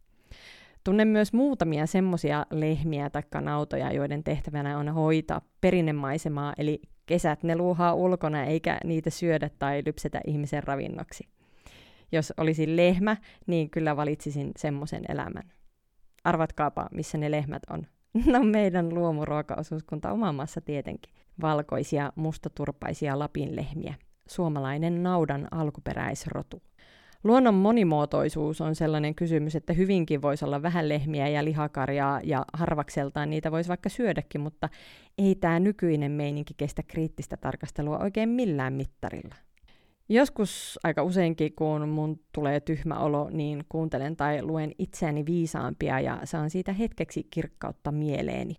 Tunnen 0.84 1.08
myös 1.08 1.32
muutamia 1.32 1.86
semmoisia 1.86 2.46
lehmiä 2.50 3.10
tai 3.10 3.22
nautoja, 3.40 3.92
joiden 3.92 4.24
tehtävänä 4.24 4.78
on 4.78 4.88
hoitaa 4.88 5.40
perinnemaisemaa, 5.60 6.52
eli 6.58 6.82
kesät 7.06 7.42
ne 7.42 7.56
luuhaa 7.56 7.94
ulkona 7.94 8.44
eikä 8.44 8.78
niitä 8.84 9.10
syödä 9.10 9.50
tai 9.58 9.82
lypsetä 9.86 10.20
ihmisen 10.26 10.62
ravinnoksi. 10.62 11.28
Jos 12.12 12.32
olisin 12.36 12.76
lehmä, 12.76 13.16
niin 13.46 13.70
kyllä 13.70 13.96
valitsisin 13.96 14.52
semmoisen 14.56 15.04
elämän. 15.08 15.52
Arvatkaapa, 16.24 16.88
missä 16.94 17.18
ne 17.18 17.30
lehmät 17.30 17.62
on. 17.70 17.86
No 18.26 18.42
meidän 18.42 18.94
luomuruokaosuuskunta 18.94 20.12
omamassa 20.12 20.60
tietenkin. 20.60 21.14
Valkoisia, 21.40 22.12
mustaturpaisia 22.16 23.18
Lapin 23.18 23.56
lehmiä. 23.56 23.94
Suomalainen 24.28 25.02
naudan 25.02 25.48
alkuperäisrotu. 25.50 26.62
Luonnon 27.24 27.54
monimuotoisuus 27.54 28.60
on 28.60 28.74
sellainen 28.74 29.14
kysymys, 29.14 29.56
että 29.56 29.72
hyvinkin 29.72 30.22
voisi 30.22 30.44
olla 30.44 30.62
vähän 30.62 30.88
lehmiä 30.88 31.28
ja 31.28 31.44
lihakarjaa 31.44 32.20
ja 32.24 32.44
harvakseltaan 32.52 33.30
niitä 33.30 33.50
voisi 33.50 33.68
vaikka 33.68 33.88
syödäkin, 33.88 34.40
mutta 34.40 34.68
ei 35.18 35.34
tämä 35.34 35.60
nykyinen 35.60 36.12
meininki 36.12 36.54
kestä 36.56 36.82
kriittistä 36.82 37.36
tarkastelua 37.36 37.98
oikein 37.98 38.28
millään 38.28 38.72
mittarilla. 38.72 39.34
Joskus 40.08 40.78
aika 40.84 41.02
useinkin, 41.02 41.54
kun 41.54 41.88
mun 41.88 42.20
tulee 42.32 42.60
tyhmä 42.60 42.98
olo, 42.98 43.30
niin 43.30 43.64
kuuntelen 43.68 44.16
tai 44.16 44.42
luen 44.42 44.72
itseäni 44.78 45.26
viisaampia 45.26 46.00
ja 46.00 46.20
saan 46.24 46.50
siitä 46.50 46.72
hetkeksi 46.72 47.26
kirkkautta 47.30 47.92
mieleeni. 47.92 48.56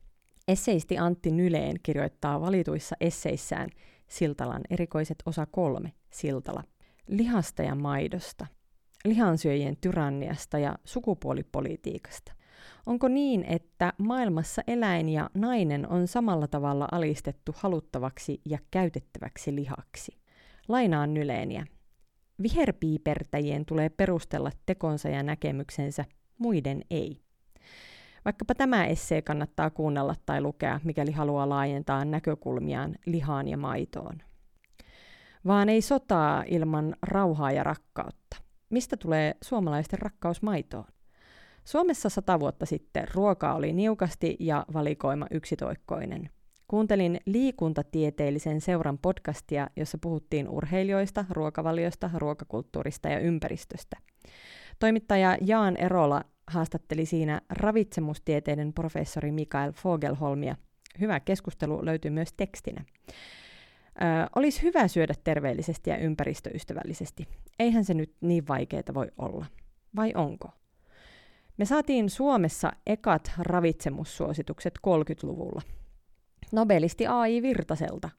Esseisti 0.47 0.97
Antti 0.97 1.31
Nyleen 1.31 1.75
kirjoittaa 1.83 2.41
valituissa 2.41 2.95
esseissään 3.01 3.69
Siltalan 4.07 4.61
erikoiset 4.69 5.17
osa 5.25 5.45
kolme, 5.45 5.93
Siltala, 6.09 6.63
lihasta 7.07 7.63
ja 7.63 7.75
maidosta, 7.75 8.47
lihansyöjien 9.05 9.77
tyranniasta 9.81 10.59
ja 10.59 10.75
sukupuolipolitiikasta. 10.85 12.33
Onko 12.85 13.07
niin, 13.07 13.43
että 13.43 13.93
maailmassa 13.97 14.61
eläin 14.67 15.09
ja 15.09 15.29
nainen 15.33 15.89
on 15.89 16.07
samalla 16.07 16.47
tavalla 16.47 16.87
alistettu 16.91 17.51
haluttavaksi 17.55 18.41
ja 18.45 18.57
käytettäväksi 18.71 19.55
lihaksi? 19.55 20.22
Lainaan 20.67 21.13
Nyleeniä. 21.13 21.65
Viherpiipertäjien 22.43 23.65
tulee 23.65 23.89
perustella 23.89 24.51
tekonsa 24.65 25.09
ja 25.09 25.23
näkemyksensä, 25.23 26.05
muiden 26.37 26.81
ei. 26.89 27.21
Vaikkapa 28.25 28.55
tämä 28.55 28.85
essee 28.85 29.21
kannattaa 29.21 29.69
kuunnella 29.69 30.15
tai 30.25 30.41
lukea, 30.41 30.79
mikäli 30.83 31.11
haluaa 31.11 31.49
laajentaa 31.49 32.05
näkökulmiaan 32.05 32.95
lihaan 33.05 33.47
ja 33.47 33.57
maitoon. 33.57 34.17
Vaan 35.45 35.69
ei 35.69 35.81
sotaa 35.81 36.43
ilman 36.47 36.95
rauhaa 37.01 37.51
ja 37.51 37.63
rakkautta. 37.63 38.37
Mistä 38.69 38.97
tulee 38.97 39.35
suomalaisten 39.43 39.99
rakkaus 39.99 40.41
maitoon? 40.41 40.85
Suomessa 41.63 42.09
sata 42.09 42.39
vuotta 42.39 42.65
sitten 42.65 43.07
ruoka 43.13 43.53
oli 43.53 43.73
niukasti 43.73 44.37
ja 44.39 44.65
valikoima 44.73 45.27
yksitoikkoinen. 45.31 46.29
Kuuntelin 46.73 47.19
liikuntatieteellisen 47.25 48.61
seuran 48.61 48.97
podcastia, 48.97 49.67
jossa 49.75 49.97
puhuttiin 49.97 50.49
urheilijoista, 50.49 51.25
ruokavaliosta, 51.29 52.09
ruokakulttuurista 52.13 53.09
ja 53.09 53.19
ympäristöstä. 53.19 53.97
Toimittaja 54.79 55.37
Jaan 55.41 55.77
Erola 55.77 56.23
haastatteli 56.47 57.05
siinä 57.05 57.41
ravitsemustieteiden 57.49 58.73
professori 58.73 59.31
Mikael 59.31 59.71
Fogelholmia. 59.71 60.55
Hyvä 60.99 61.19
keskustelu 61.19 61.85
löytyy 61.85 62.11
myös 62.11 62.33
tekstinä. 62.37 62.85
Ö, 63.07 63.13
olisi 64.35 64.63
hyvä 64.63 64.87
syödä 64.87 65.13
terveellisesti 65.23 65.89
ja 65.89 65.97
ympäristöystävällisesti. 65.97 67.27
Eihän 67.59 67.85
se 67.85 67.93
nyt 67.93 68.13
niin 68.21 68.47
vaikeaa 68.47 68.93
voi 68.93 69.07
olla. 69.17 69.45
Vai 69.95 70.11
onko? 70.15 70.49
Me 71.57 71.65
saatiin 71.65 72.09
Suomessa 72.09 72.71
ekat 72.87 73.31
ravitsemussuositukset 73.37 74.73
30-luvulla. 74.87 75.61
Nobelisti 76.53 77.07
A.I. 77.07 77.41
Virtaselta. 77.41 78.09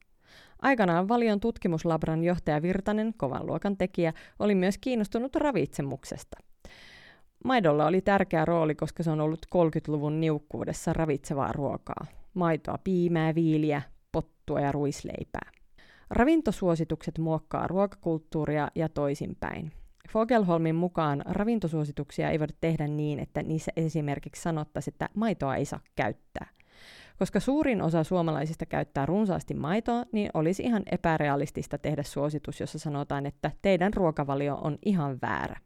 Aikanaan 0.62 1.08
Valion 1.08 1.40
tutkimuslabran 1.40 2.24
johtaja 2.24 2.62
Virtanen, 2.62 3.14
kovan 3.16 3.46
luokan 3.46 3.76
tekijä, 3.76 4.12
oli 4.38 4.54
myös 4.54 4.78
kiinnostunut 4.78 5.36
ravitsemuksesta. 5.36 6.36
Maidolla 7.44 7.86
oli 7.86 8.00
tärkeä 8.00 8.44
rooli, 8.44 8.74
koska 8.74 9.02
se 9.02 9.10
on 9.10 9.20
ollut 9.20 9.46
30-luvun 9.54 10.20
niukkuudessa 10.20 10.92
ravitsevaa 10.92 11.52
ruokaa. 11.52 12.06
Maitoa, 12.34 12.78
piimää, 12.84 13.34
viiliä, 13.34 13.82
pottua 14.12 14.60
ja 14.60 14.72
ruisleipää. 14.72 15.50
Ravintosuositukset 16.10 17.18
muokkaa 17.18 17.66
ruokakulttuuria 17.66 18.68
ja 18.74 18.88
toisinpäin. 18.88 19.72
Fogelholmin 20.10 20.74
mukaan 20.74 21.22
ravintosuosituksia 21.26 22.30
ei 22.30 22.38
voida 22.38 22.54
tehdä 22.60 22.86
niin, 22.88 23.18
että 23.18 23.42
niissä 23.42 23.72
esimerkiksi 23.76 24.42
sanottaisiin, 24.42 24.94
että 24.94 25.08
maitoa 25.14 25.56
ei 25.56 25.64
saa 25.64 25.80
käyttää. 25.96 26.53
Koska 27.18 27.40
suurin 27.40 27.82
osa 27.82 28.04
suomalaisista 28.04 28.66
käyttää 28.66 29.06
runsaasti 29.06 29.54
maitoa, 29.54 30.04
niin 30.12 30.30
olisi 30.34 30.62
ihan 30.62 30.82
epärealistista 30.90 31.78
tehdä 31.78 32.02
suositus, 32.02 32.60
jossa 32.60 32.78
sanotaan, 32.78 33.26
että 33.26 33.50
teidän 33.62 33.94
ruokavalio 33.94 34.54
on 34.54 34.78
ihan 34.84 35.18
väärä. 35.22 35.56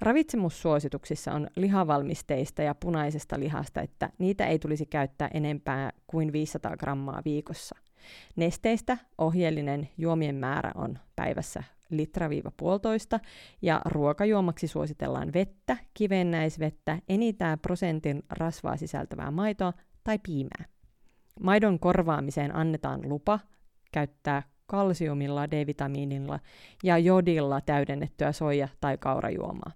Ravitsemussuosituksissa 0.00 1.32
on 1.32 1.48
lihavalmisteista 1.56 2.62
ja 2.62 2.74
punaisesta 2.74 3.40
lihasta, 3.40 3.80
että 3.80 4.10
niitä 4.18 4.46
ei 4.46 4.58
tulisi 4.58 4.86
käyttää 4.86 5.30
enempää 5.34 5.90
kuin 6.06 6.32
500 6.32 6.76
grammaa 6.76 7.22
viikossa. 7.24 7.76
Nesteistä 8.36 8.98
ohjeellinen 9.18 9.88
juomien 9.98 10.34
määrä 10.34 10.72
on 10.74 10.98
päivässä 11.16 11.62
litra-puolitoista 11.90 13.20
ja 13.62 13.80
ruokajuomaksi 13.84 14.66
suositellaan 14.68 15.32
vettä, 15.32 15.76
kivennäisvettä, 15.94 16.98
enintään 17.08 17.58
prosentin 17.58 18.22
rasvaa 18.30 18.76
sisältävää 18.76 19.30
maitoa 19.30 19.72
tai 20.04 20.18
piimää. 20.18 20.64
Maidon 21.40 21.78
korvaamiseen 21.78 22.56
annetaan 22.56 23.08
lupa 23.08 23.40
käyttää 23.92 24.42
kalsiumilla, 24.66 25.50
D-vitamiinilla 25.50 26.40
ja 26.82 26.98
jodilla 26.98 27.60
täydennettyä 27.60 28.32
soija- 28.32 28.68
tai 28.80 28.98
kaurajuomaa. 28.98 29.72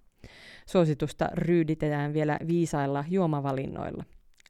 Suositusta 0.65 1.29
ryyditetään 1.33 2.13
vielä 2.13 2.39
viisailla 2.47 3.05
juomavalinnoilla. 3.09 4.03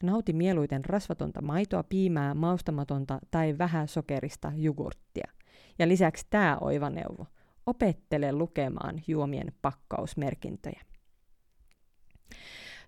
Nauti 0.04 0.34
mieluiten 0.34 0.86
rasvatonta 0.86 1.42
maitoa, 1.42 1.84
piimää, 1.84 2.34
maustamatonta 2.34 3.20
tai 3.32 3.58
vähän 3.58 3.88
sokerista 3.88 4.52
jogurttia. 4.56 5.32
Ja 5.80 5.88
lisäksi 5.88 6.28
tämä 6.30 6.58
oiva 6.62 6.90
neuvo. 6.90 7.26
Opettele 7.66 8.32
lukemaan 8.32 9.02
juomien 9.08 9.54
pakkausmerkintöjä. 9.62 10.82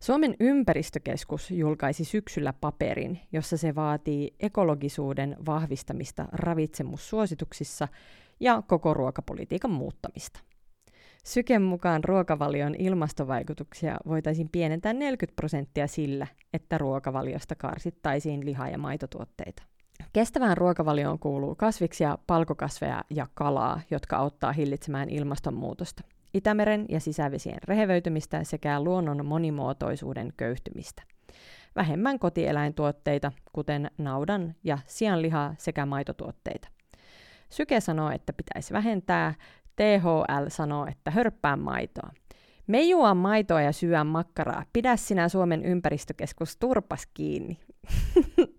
Suomen 0.02 0.36
ympäristökeskus 0.40 1.52
julkaisi 1.52 2.04
syksyllä 2.04 2.54
paperin, 2.54 3.20
jossa 3.32 3.58
se 3.58 3.76
vaatii 3.76 4.36
ekologisuuden 4.40 5.38
vahvistamista 5.46 6.26
ravitsemussuosituksissa 6.32 7.88
ja 8.40 8.64
koko 8.68 8.94
ruokapolitiikan 8.94 9.72
muuttamista. 9.72 10.40
Syken 11.26 11.62
mukaan 11.62 12.04
ruokavalion 12.04 12.76
ilmastovaikutuksia 12.76 13.98
voitaisiin 14.08 14.50
pienentää 14.52 14.94
40 14.94 15.36
prosenttia 15.36 15.88
sillä, 15.88 16.28
että 16.54 16.78
ruokavaliosta 16.78 17.56
karsittaisiin 17.56 18.46
liha- 18.46 18.70
ja 18.70 18.78
maitotuotteita. 18.78 19.64
Kestävään 20.14 20.58
ruokavalioon 20.58 21.20
kuuluu 21.20 21.56
kasviksia, 21.56 22.18
palkokasveja 22.28 23.04
ja 23.10 23.28
kalaa, 23.34 23.82
jotka 23.92 24.18
auttaa 24.18 24.52
hillitsemään 24.52 25.10
ilmastonmuutosta. 25.10 26.04
Itämeren 26.34 26.86
ja 26.89 27.00
sisävesien 27.00 27.60
rehevöitymistä 27.63 28.44
sekä 28.44 28.82
luonnon 28.84 29.26
monimuotoisuuden 29.26 30.34
köyhtymistä. 30.38 31.04
Vähemmän 31.76 32.20
kotieläintuotteita, 32.20 33.32
kuten 33.54 33.91
naudan 33.98 34.56
ja 34.63 34.78
sianlihaa 34.86 35.56
sekä 35.58 35.86
maitotuotteita. 35.86 36.67
Syke 37.50 37.80
sanoo, 37.80 38.12
että 38.12 38.34
pitäisi 38.34 38.74
vähentää, 38.74 39.34
THL 39.76 40.46
sanoo, 40.48 40.86
että 40.86 41.12
hörppää 41.12 41.56
maitoa. 41.56 42.10
Me 42.67 42.82
juo 42.82 43.15
maitoa 43.15 43.62
ja 43.62 43.72
syö 43.72 44.04
makkaraa. 44.04 44.63
Pidä 44.74 44.96
sinä 44.96 45.30
Suomen 45.30 45.65
ympäristökeskus 45.65 46.58
turpas 46.58 47.08
kiinni. 47.13 47.58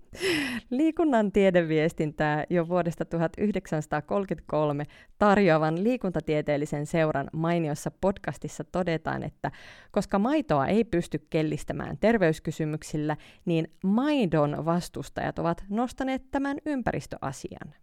Liikunnan 0.70 1.32
tiedeviestintää 1.32 2.44
jo 2.50 2.68
vuodesta 2.68 3.04
1933 3.04 4.86
tarjoavan 5.18 5.84
liikuntatieteellisen 5.84 6.86
seuran 6.86 7.30
mainiossa 7.32 7.90
podcastissa 8.00 8.64
todetaan, 8.64 9.22
että 9.22 9.50
koska 9.90 10.18
maitoa 10.18 10.66
ei 10.66 10.84
pysty 10.84 11.26
kellistämään 11.30 11.98
terveyskysymyksillä, 11.98 13.16
niin 13.44 13.72
maidon 13.84 14.64
vastustajat 14.64 15.38
ovat 15.38 15.64
nostaneet 15.68 16.22
tämän 16.30 16.56
ympäristöasian. 16.66 17.74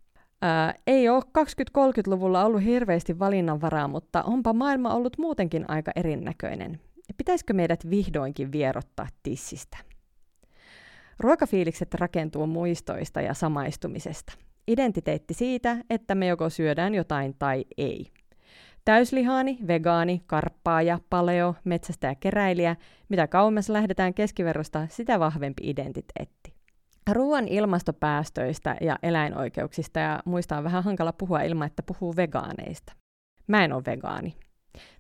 Ää, 0.42 0.74
ei 0.88 1.10
ole 1.10 1.24
20-30-luvulla 1.24 2.46
ollut 2.46 2.64
hirveästi 2.64 3.20
valinnanvaraa, 3.20 3.88
mutta 3.88 4.24
onpa 4.24 4.54
maailma 4.54 4.94
ollut 4.94 5.18
muutenkin 5.18 5.70
aika 5.70 5.92
erinäköinen. 5.96 6.80
Pitäisikö 7.18 7.54
meidät 7.54 7.90
vihdoinkin 7.90 8.52
vierottaa 8.52 9.08
tissistä? 9.24 9.89
Ruokafiilikset 11.20 11.94
rakentuu 11.94 12.48
muistoista 12.48 13.22
ja 13.22 13.34
samaistumisesta. 13.34 14.34
Identiteetti 14.68 15.34
siitä, 15.34 15.78
että 15.90 16.16
me 16.16 16.28
joko 16.28 16.50
syödään 16.50 16.96
jotain 16.96 17.36
tai 17.40 17.66
ei. 17.78 18.08
Täyslihaani, 18.86 19.58
vegaani, 19.68 20.22
karppaaja, 20.28 21.00
paleo, 21.10 21.56
metsästäjä, 21.64 22.16
keräilijä, 22.16 22.76
mitä 23.10 23.28
kauemmas 23.28 23.70
lähdetään 23.70 24.14
keskiverrosta, 24.14 24.88
sitä 24.90 25.20
vahvempi 25.20 25.70
identiteetti. 25.70 26.54
Ruoan 27.12 27.48
ilmastopäästöistä 27.48 28.76
ja 28.82 29.00
eläinoikeuksista 29.04 30.00
ja 30.00 30.20
muista 30.26 30.58
on 30.58 30.64
vähän 30.64 30.84
hankala 30.84 31.14
puhua 31.14 31.42
ilman, 31.42 31.68
että 31.68 31.84
puhuu 31.84 32.16
vegaaneista. 32.16 32.94
Mä 33.48 33.64
en 33.64 33.74
ole 33.74 33.84
vegaani. 33.86 34.36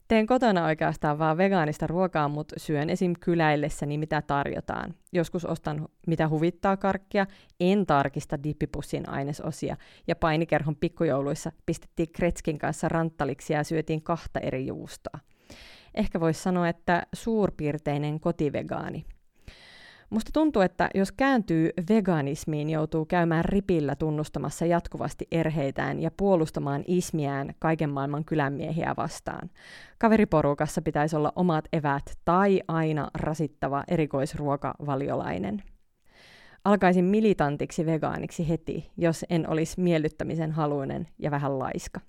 Teen 0.10 0.28
kotona 0.28 0.66
oikeastaan 0.66 1.20
vaan 1.20 1.38
vegaanista 1.38 1.88
ruokaa, 1.88 2.28
mutta 2.28 2.56
syön 2.58 2.90
esim. 2.90 3.14
kyläillessäni 3.20 3.98
mitä 3.98 4.22
tarjotaan. 4.22 4.94
Joskus 5.14 5.46
ostan 5.46 5.88
mitä 6.08 6.30
huvittaa 6.30 6.78
karkkia, 6.78 7.26
en 7.60 7.86
tarkista 7.86 8.44
dippipussin 8.44 9.10
ainesosia. 9.10 9.78
Ja 10.08 10.16
painikerhon 10.16 10.76
pikkujouluissa 10.76 11.52
pistettiin 11.66 12.12
Kretskin 12.12 12.58
kanssa 12.58 12.90
ranttaliksi 12.90 13.54
ja 13.54 13.64
syötiin 13.64 14.02
kahta 14.02 14.40
eri 14.40 14.68
juustoa. 14.68 15.20
Ehkä 15.96 16.20
voisi 16.20 16.42
sanoa, 16.42 16.68
että 16.68 17.04
suurpiirteinen 17.14 18.20
kotivegaani. 18.20 19.06
Musta 20.10 20.32
tuntuu, 20.34 20.62
että 20.62 20.90
jos 20.96 21.12
kääntyy 21.12 21.70
veganismiin, 21.90 22.70
joutuu 22.70 23.06
käymään 23.06 23.46
ripillä 23.46 23.96
tunnustamassa 23.96 24.66
jatkuvasti 24.66 25.28
erheitään 25.32 26.00
ja 26.00 26.12
puolustamaan 26.18 26.84
ismiään 26.88 27.54
kaiken 27.60 27.90
maailman 27.90 28.26
kylänmiehiä 28.26 28.94
vastaan. 28.98 29.50
Kaveriporukassa 30.00 30.82
pitäisi 30.82 31.16
olla 31.16 31.34
omat 31.36 31.66
evät 31.74 32.04
tai 32.26 32.62
aina 32.68 33.10
rasittava 33.14 33.84
erikoisruokavaliolainen. 33.88 35.64
Alkaisin 36.66 37.06
militantiksi 37.06 37.86
vegaaniksi 37.86 38.50
heti, 38.50 38.92
jos 38.98 39.26
en 39.30 39.50
olisi 39.50 39.82
miellyttämisen 39.82 40.52
haluinen 40.52 41.08
ja 41.20 41.32
vähän 41.32 41.60
laiska. 41.60 42.00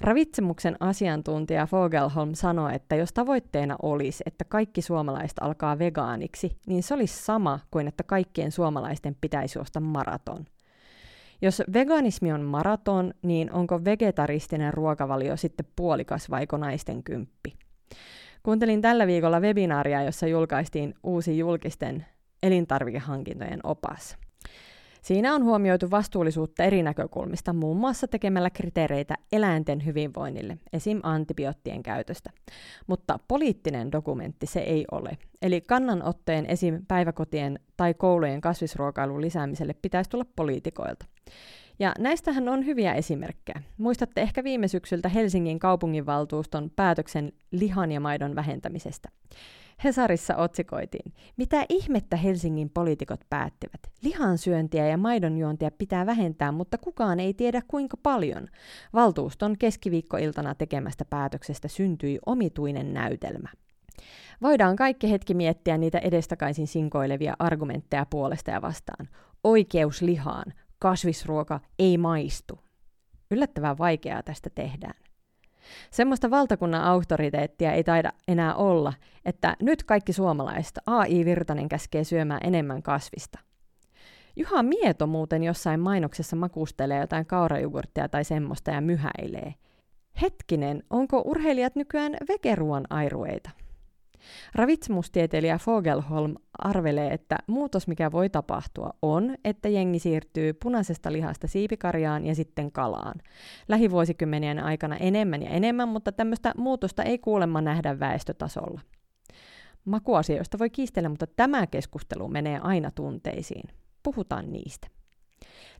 Ravitsemuksen 0.00 0.76
asiantuntija 0.80 1.66
Fogelholm 1.66 2.34
sanoi, 2.34 2.74
että 2.74 2.96
jos 2.96 3.12
tavoitteena 3.12 3.76
olisi, 3.82 4.24
että 4.26 4.44
kaikki 4.44 4.82
suomalaiset 4.82 5.36
alkaa 5.40 5.78
vegaaniksi, 5.78 6.56
niin 6.66 6.82
se 6.82 6.94
olisi 6.94 7.24
sama 7.24 7.60
kuin 7.70 7.88
että 7.88 8.02
kaikkien 8.02 8.52
suomalaisten 8.52 9.16
pitäisi 9.20 9.58
juosta 9.58 9.80
maraton. 9.80 10.44
Jos 11.42 11.62
veganismi 11.72 12.32
on 12.32 12.40
maraton, 12.40 13.14
niin 13.22 13.52
onko 13.52 13.84
vegetaristinen 13.84 14.74
ruokavalio 14.74 15.36
sitten 15.36 15.66
puolikas 15.76 16.30
vai 16.30 16.46
naisten 16.58 17.02
kymppi? 17.02 17.58
Kuuntelin 18.42 18.82
tällä 18.82 19.06
viikolla 19.06 19.40
webinaaria, 19.40 20.02
jossa 20.02 20.26
julkaistiin 20.26 20.94
uusi 21.02 21.38
julkisten 21.38 22.06
elintarvikehankintojen 22.42 23.60
opas. 23.62 24.18
Siinä 25.02 25.34
on 25.34 25.44
huomioitu 25.44 25.90
vastuullisuutta 25.90 26.64
eri 26.64 26.82
näkökulmista, 26.82 27.52
muun 27.52 27.76
muassa 27.76 28.08
tekemällä 28.08 28.50
kriteereitä 28.50 29.14
eläinten 29.32 29.86
hyvinvoinnille, 29.86 30.58
esim. 30.72 31.00
antibioottien 31.02 31.82
käytöstä. 31.82 32.30
Mutta 32.86 33.18
poliittinen 33.28 33.92
dokumentti 33.92 34.46
se 34.46 34.60
ei 34.60 34.84
ole. 34.90 35.10
Eli 35.42 35.60
kannanotteen 35.60 36.46
esim. 36.46 36.86
päiväkotien 36.88 37.58
tai 37.76 37.94
koulujen 37.94 38.40
kasvisruokailun 38.40 39.20
lisäämiselle 39.20 39.74
pitäisi 39.82 40.10
tulla 40.10 40.24
poliitikoilta. 40.36 41.06
Ja 41.78 41.92
näistähän 41.98 42.48
on 42.48 42.66
hyviä 42.66 42.94
esimerkkejä. 42.94 43.62
Muistatte 43.78 44.20
ehkä 44.20 44.44
viime 44.44 44.68
syksyltä 44.68 45.08
Helsingin 45.08 45.58
kaupunginvaltuuston 45.58 46.70
päätöksen 46.76 47.32
lihan 47.50 47.92
ja 47.92 48.00
maidon 48.00 48.34
vähentämisestä. 48.34 49.08
Hesarissa 49.84 50.36
otsikoitiin, 50.36 51.12
mitä 51.36 51.66
ihmettä 51.68 52.16
Helsingin 52.16 52.70
poliitikot 52.70 53.20
päättivät. 53.30 53.80
Lihansyöntiä 54.02 54.86
ja 54.86 54.96
maidonjuontia 54.96 55.70
pitää 55.70 56.06
vähentää, 56.06 56.52
mutta 56.52 56.78
kukaan 56.78 57.20
ei 57.20 57.34
tiedä 57.34 57.62
kuinka 57.68 57.96
paljon. 58.02 58.48
Valtuuston 58.94 59.58
keskiviikkoiltana 59.58 60.54
tekemästä 60.54 61.04
päätöksestä 61.04 61.68
syntyi 61.68 62.18
omituinen 62.26 62.94
näytelmä. 62.94 63.48
Voidaan 64.42 64.76
kaikki 64.76 65.10
hetki 65.10 65.34
miettiä 65.34 65.78
niitä 65.78 65.98
edestakaisin 65.98 66.66
sinkoilevia 66.66 67.34
argumentteja 67.38 68.06
puolesta 68.10 68.50
ja 68.50 68.62
vastaan. 68.62 69.08
Oikeus 69.44 70.02
lihaan, 70.02 70.52
kasvisruoka 70.78 71.60
ei 71.78 71.98
maistu. 71.98 72.58
Yllättävän 73.30 73.78
vaikeaa 73.78 74.22
tästä 74.22 74.50
tehdään. 74.54 75.07
Semmoista 75.90 76.30
valtakunnan 76.30 76.82
auktoriteettia 76.82 77.72
ei 77.72 77.84
taida 77.84 78.12
enää 78.28 78.54
olla, 78.54 78.92
että 79.24 79.56
nyt 79.62 79.84
kaikki 79.84 80.12
suomalaiset 80.12 80.78
AI 80.86 81.24
Virtanen 81.24 81.68
käskee 81.68 82.04
syömään 82.04 82.40
enemmän 82.44 82.82
kasvista. 82.82 83.38
Juha 84.36 84.62
Mieto 84.62 85.06
muuten 85.06 85.42
jossain 85.42 85.80
mainoksessa 85.80 86.36
makustelee 86.36 87.00
jotain 87.00 87.26
kaurajugurttia 87.26 88.08
tai 88.08 88.24
semmoista 88.24 88.70
ja 88.70 88.80
myhäilee. 88.80 89.54
Hetkinen, 90.22 90.82
onko 90.90 91.22
urheilijat 91.24 91.76
nykyään 91.76 92.16
vegeruan 92.28 92.84
airueita? 92.90 93.50
Ravitsemustieteilijä 94.54 95.58
Fogelholm 95.58 96.34
arvelee, 96.58 97.12
että 97.12 97.38
muutos, 97.46 97.88
mikä 97.88 98.12
voi 98.12 98.30
tapahtua, 98.30 98.90
on, 99.02 99.34
että 99.44 99.68
jengi 99.68 99.98
siirtyy 99.98 100.52
punaisesta 100.52 101.12
lihasta 101.12 101.46
siipikarjaan 101.46 102.26
ja 102.26 102.34
sitten 102.34 102.72
kalaan. 102.72 103.14
Lähivuosikymmenien 103.68 104.58
aikana 104.58 104.96
enemmän 104.96 105.42
ja 105.42 105.50
enemmän, 105.50 105.88
mutta 105.88 106.12
tämmöistä 106.12 106.54
muutosta 106.56 107.02
ei 107.02 107.18
kuulemma 107.18 107.60
nähdä 107.60 108.00
väestötasolla. 108.00 108.80
Makuasioista 109.84 110.58
voi 110.58 110.70
kiistellä, 110.70 111.08
mutta 111.08 111.26
tämä 111.26 111.66
keskustelu 111.66 112.28
menee 112.28 112.58
aina 112.62 112.90
tunteisiin. 112.90 113.68
Puhutaan 114.02 114.52
niistä. 114.52 114.97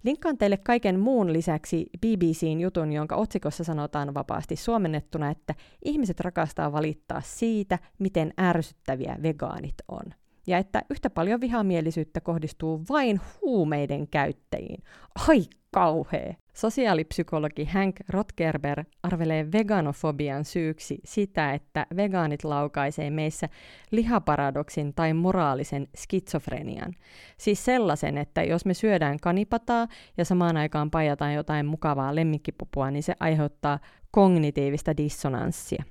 Linkkaan 0.03 0.39
teille 0.39 0.57
kaiken 0.57 1.01
muun 1.01 1.33
lisäksi 1.33 1.87
BBCn 2.01 2.61
jutun, 2.61 2.93
jonka 2.93 3.17
otsikossa 3.17 3.65
sanotaan 3.65 4.15
vapaasti 4.15 4.57
suomennettuna, 4.57 5.31
että 5.31 5.55
ihmiset 5.85 6.21
rakastaa 6.21 6.73
valittaa 6.73 7.21
siitä, 7.25 7.79
miten 7.99 8.33
ärsyttäviä 8.41 9.17
vegaanit 9.23 9.75
on. 9.89 10.03
Ja 10.47 10.59
että 10.59 10.83
yhtä 10.91 11.11
paljon 11.11 11.41
vihamielisyyttä 11.41 12.21
kohdistuu 12.21 12.85
vain 12.89 13.21
huumeiden 13.41 14.09
käyttäjiin. 14.09 14.83
Ai 15.29 15.45
kauhea! 15.71 16.35
Sosiaalipsykologi 16.59 17.65
Hank 17.65 17.97
Rotgerber 18.09 18.85
arvelee 19.03 19.53
veganofobian 19.53 20.45
syyksi 20.45 20.99
sitä, 21.05 21.55
että 21.55 21.87
vegaanit 21.97 22.45
laukaisee 22.45 23.11
meissä 23.11 23.49
lihaparadoksin 23.91 24.95
tai 24.95 25.13
moraalisen 25.13 25.89
skitsofrenian. 25.97 26.93
Siis 27.37 27.65
sellaisen, 27.65 28.19
että 28.19 28.43
jos 28.43 28.65
me 28.65 28.75
syödään 28.75 29.21
kanipataa 29.21 29.87
ja 30.17 30.25
samaan 30.25 30.57
aikaan 30.57 30.91
pajataan 30.91 31.35
jotain 31.35 31.67
mukavaa 31.67 32.15
lemmikkipupua, 32.15 32.91
niin 32.91 33.03
se 33.03 33.15
aiheuttaa 33.21 33.79
kognitiivista 34.11 34.97
dissonanssia. 34.97 35.85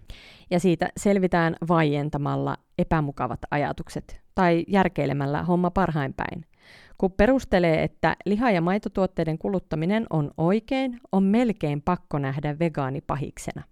Ja 0.49 0.59
siitä 0.59 0.89
selvitään 0.97 1.55
vaientamalla 1.67 2.57
epämukavat 2.77 3.39
ajatukset 3.51 4.21
tai 4.35 4.65
järkeilemällä 4.67 5.43
homma 5.43 5.71
parhain 5.71 6.13
päin– 6.13 6.45
kun 6.97 7.11
perustelee, 7.11 7.83
että 7.83 8.15
liha- 8.25 8.51
ja 8.51 8.61
maitotuotteiden 8.61 9.37
kuluttaminen 9.37 10.05
on 10.09 10.31
oikein, 10.37 10.99
on 11.11 11.23
melkein 11.23 11.81
pakko 11.81 12.19
nähdä 12.19 12.59
vegaani 12.59 13.01
pahiksena. 13.01 13.63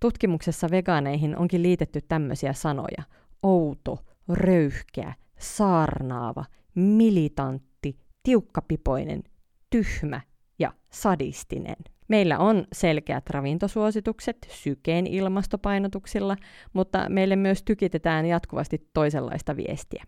Tutkimuksessa 0.00 0.70
vegaaneihin 0.70 1.36
onkin 1.36 1.62
liitetty 1.62 2.00
tämmöisiä 2.08 2.52
sanoja. 2.52 3.02
Outo, 3.42 3.98
röyhkeä, 4.28 5.14
saarnaava, 5.38 6.44
militantti, 6.74 7.98
tiukkapipoinen, 8.22 9.22
tyhmä 9.70 10.20
ja 10.58 10.72
sadistinen. 10.92 11.76
Meillä 12.08 12.38
on 12.38 12.64
selkeät 12.72 13.30
ravintosuositukset 13.30 14.36
sykeen 14.50 15.06
ilmastopainotuksilla, 15.06 16.36
mutta 16.72 17.08
meille 17.08 17.36
myös 17.36 17.62
tykitetään 17.62 18.26
jatkuvasti 18.26 18.88
toisenlaista 18.92 19.56
viestiä. 19.56 20.04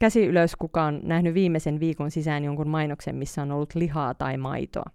Käsi 0.00 0.26
ylös, 0.26 0.56
kuka 0.56 0.82
on 0.82 1.00
nähnyt 1.02 1.34
viimeisen 1.34 1.80
viikon 1.80 2.10
sisään 2.10 2.44
jonkun 2.44 2.68
mainoksen, 2.68 3.16
missä 3.16 3.42
on 3.42 3.52
ollut 3.52 3.74
lihaa 3.74 4.14
tai 4.14 4.36
maitoa. 4.36 4.90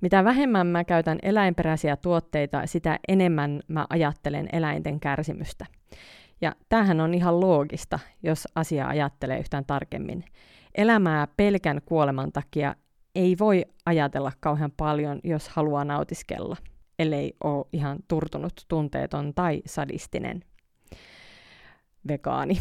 Mitä 0.00 0.24
vähemmän 0.24 0.66
mä 0.66 0.84
käytän 0.84 1.18
eläinperäisiä 1.22 1.96
tuotteita, 1.96 2.66
sitä 2.66 2.98
enemmän 3.08 3.60
mä 3.68 3.86
ajattelen 3.90 4.48
eläinten 4.52 5.00
kärsimystä. 5.00 5.66
Ja 6.40 6.52
tämähän 6.68 7.00
on 7.00 7.14
ihan 7.14 7.40
loogista, 7.40 7.98
jos 8.22 8.48
asia 8.54 8.88
ajattelee 8.88 9.38
yhtään 9.38 9.64
tarkemmin. 9.64 10.24
Elämää 10.74 11.28
pelkän 11.36 11.80
kuoleman 11.86 12.32
takia 12.32 12.74
ei 13.14 13.36
voi 13.38 13.64
ajatella 13.86 14.32
kauhean 14.40 14.72
paljon, 14.76 15.20
jos 15.24 15.48
haluaa 15.48 15.84
nautiskella, 15.84 16.56
ellei 16.98 17.36
ole 17.44 17.66
ihan 17.72 17.98
turtunut, 18.08 18.52
tunteeton 18.68 19.34
tai 19.34 19.62
sadistinen 19.66 20.44
vegaani. 22.08 22.58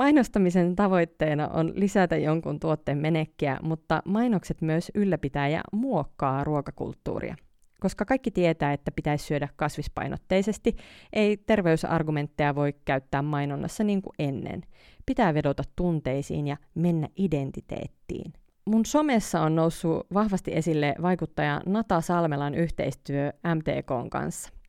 Mainostamisen 0.00 0.76
tavoitteena 0.76 1.48
on 1.48 1.72
lisätä 1.74 2.16
jonkun 2.16 2.60
tuotteen 2.60 2.98
menekkiä, 2.98 3.58
mutta 3.62 4.02
mainokset 4.04 4.60
myös 4.60 4.90
ylläpitää 4.94 5.48
ja 5.48 5.60
muokkaa 5.72 6.44
ruokakulttuuria. 6.44 7.36
Koska 7.80 8.04
kaikki 8.04 8.30
tietää, 8.30 8.72
että 8.72 8.90
pitäisi 8.90 9.26
syödä 9.26 9.48
kasvispainotteisesti, 9.56 10.76
ei 11.12 11.36
terveysargumentteja 11.36 12.54
voi 12.54 12.74
käyttää 12.84 13.22
mainonnassa 13.22 13.84
niin 13.84 14.02
kuin 14.02 14.14
ennen. 14.18 14.62
Pitää 15.06 15.34
vedota 15.34 15.62
tunteisiin 15.76 16.46
ja 16.46 16.56
mennä 16.74 17.08
identiteettiin. 17.16 18.32
Mun 18.66 18.86
somessa 18.86 19.40
on 19.40 19.54
noussut 19.54 20.06
vahvasti 20.14 20.50
esille 20.54 20.94
vaikuttaja 21.02 21.60
Nata 21.66 22.00
Salmelan 22.00 22.54
yhteistyö 22.54 23.32
MTKn 23.54 24.10
kanssa. 24.10 24.59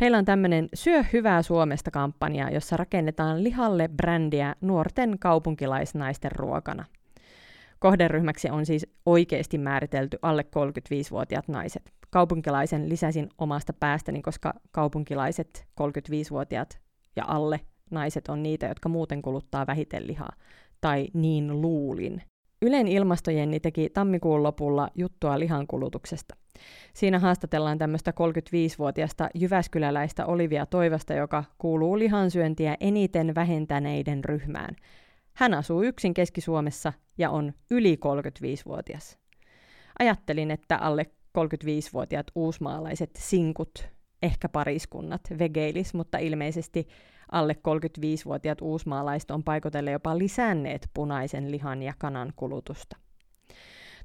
Heillä 0.00 0.18
on 0.18 0.24
tämmöinen 0.24 0.68
Syö 0.74 1.04
hyvää 1.12 1.42
Suomesta 1.42 1.90
kampanja, 1.90 2.50
jossa 2.50 2.76
rakennetaan 2.76 3.44
lihalle 3.44 3.88
brändiä 3.88 4.54
nuorten 4.60 5.18
kaupunkilaisnaisten 5.18 6.32
ruokana. 6.32 6.84
Kohderyhmäksi 7.78 8.50
on 8.50 8.66
siis 8.66 8.86
oikeasti 9.06 9.58
määritelty 9.58 10.18
alle 10.22 10.42
35-vuotiaat 10.42 11.48
naiset. 11.48 11.92
Kaupunkilaisen 12.10 12.88
lisäsin 12.88 13.28
omasta 13.38 13.72
päästäni, 13.72 14.22
koska 14.22 14.54
kaupunkilaiset 14.70 15.66
35-vuotiaat 15.80 16.80
ja 17.16 17.24
alle 17.26 17.60
naiset 17.90 18.28
on 18.28 18.42
niitä, 18.42 18.66
jotka 18.66 18.88
muuten 18.88 19.22
kuluttaa 19.22 19.66
vähiten 19.66 20.06
lihaa. 20.06 20.32
Tai 20.80 21.08
niin 21.14 21.60
luulin. 21.60 22.22
Ylen 22.62 22.88
ilmastojenni 22.88 23.60
teki 23.60 23.90
tammikuun 23.90 24.42
lopulla 24.42 24.88
juttua 24.94 25.38
lihankulutuksesta. 25.38 26.36
Siinä 26.94 27.18
haastatellaan 27.18 27.78
tämmöistä 27.78 28.10
35-vuotiasta 28.10 29.28
jyväskyläläistä 29.34 30.26
Olivia 30.26 30.66
Toivasta, 30.66 31.14
joka 31.14 31.44
kuuluu 31.58 31.98
lihansyöntiä 31.98 32.76
eniten 32.80 33.34
vähentäneiden 33.34 34.24
ryhmään. 34.24 34.76
Hän 35.34 35.54
asuu 35.54 35.82
yksin 35.82 36.14
Keski-Suomessa 36.14 36.92
ja 37.18 37.30
on 37.30 37.52
yli 37.70 37.96
35-vuotias. 37.96 39.18
Ajattelin, 39.98 40.50
että 40.50 40.76
alle 40.76 41.06
35-vuotiaat 41.38 42.26
uusmaalaiset 42.34 43.10
sinkut, 43.18 43.88
ehkä 44.22 44.48
pariskunnat, 44.48 45.20
vegeilis, 45.38 45.94
mutta 45.94 46.18
ilmeisesti 46.18 46.88
alle 47.32 47.56
35-vuotiaat 47.68 48.60
uusmaalaiset 48.60 49.30
on 49.30 49.44
paikotelle 49.44 49.90
jopa 49.90 50.18
lisänneet 50.18 50.90
punaisen 50.94 51.50
lihan 51.50 51.82
ja 51.82 51.92
kanan 51.98 52.32
kulutusta. 52.36 52.96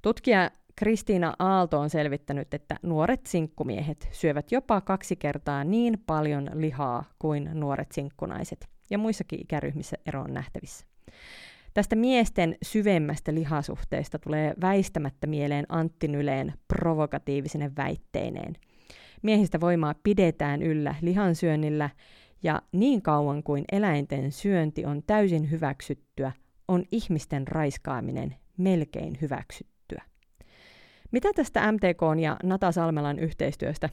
Tutkija 0.01 0.51
Kristiina 0.75 1.33
Aalto 1.39 1.79
on 1.79 1.89
selvittänyt, 1.89 2.53
että 2.53 2.75
nuoret 2.81 3.25
sinkkumiehet 3.25 4.07
syövät 4.11 4.51
jopa 4.51 4.81
kaksi 4.81 5.15
kertaa 5.15 5.63
niin 5.63 6.03
paljon 6.05 6.49
lihaa 6.53 7.03
kuin 7.19 7.49
nuoret 7.53 7.91
sinkkunaiset, 7.91 8.67
ja 8.89 8.97
muissakin 8.97 9.41
ikäryhmissä 9.41 9.97
ero 10.05 10.21
on 10.21 10.33
nähtävissä. 10.33 10.85
Tästä 11.73 11.95
miesten 11.95 12.55
syvemmästä 12.63 13.33
lihasuhteesta 13.33 14.19
tulee 14.19 14.53
väistämättä 14.61 15.27
mieleen 15.27 15.65
Antti 15.69 16.07
Nyleen 16.07 16.53
provokatiivisine 16.67 17.71
väitteineen. 17.77 18.55
Miehistä 19.21 19.61
voimaa 19.61 19.95
pidetään 20.03 20.61
yllä 20.61 20.95
lihansyönnillä, 21.01 21.89
ja 22.43 22.61
niin 22.71 23.01
kauan 23.01 23.43
kuin 23.43 23.63
eläinten 23.71 24.31
syönti 24.31 24.85
on 24.85 25.03
täysin 25.07 25.51
hyväksyttyä, 25.51 26.31
on 26.67 26.83
ihmisten 26.91 27.47
raiskaaminen 27.47 28.35
melkein 28.57 29.17
hyväksyttyä. 29.21 29.72
Mitä 31.13 31.33
tästä 31.35 31.71
MTK 31.71 32.21
ja 32.21 32.37
Nata 32.43 32.71
Salmelan 32.71 33.19
yhteistyöstä 33.19 33.89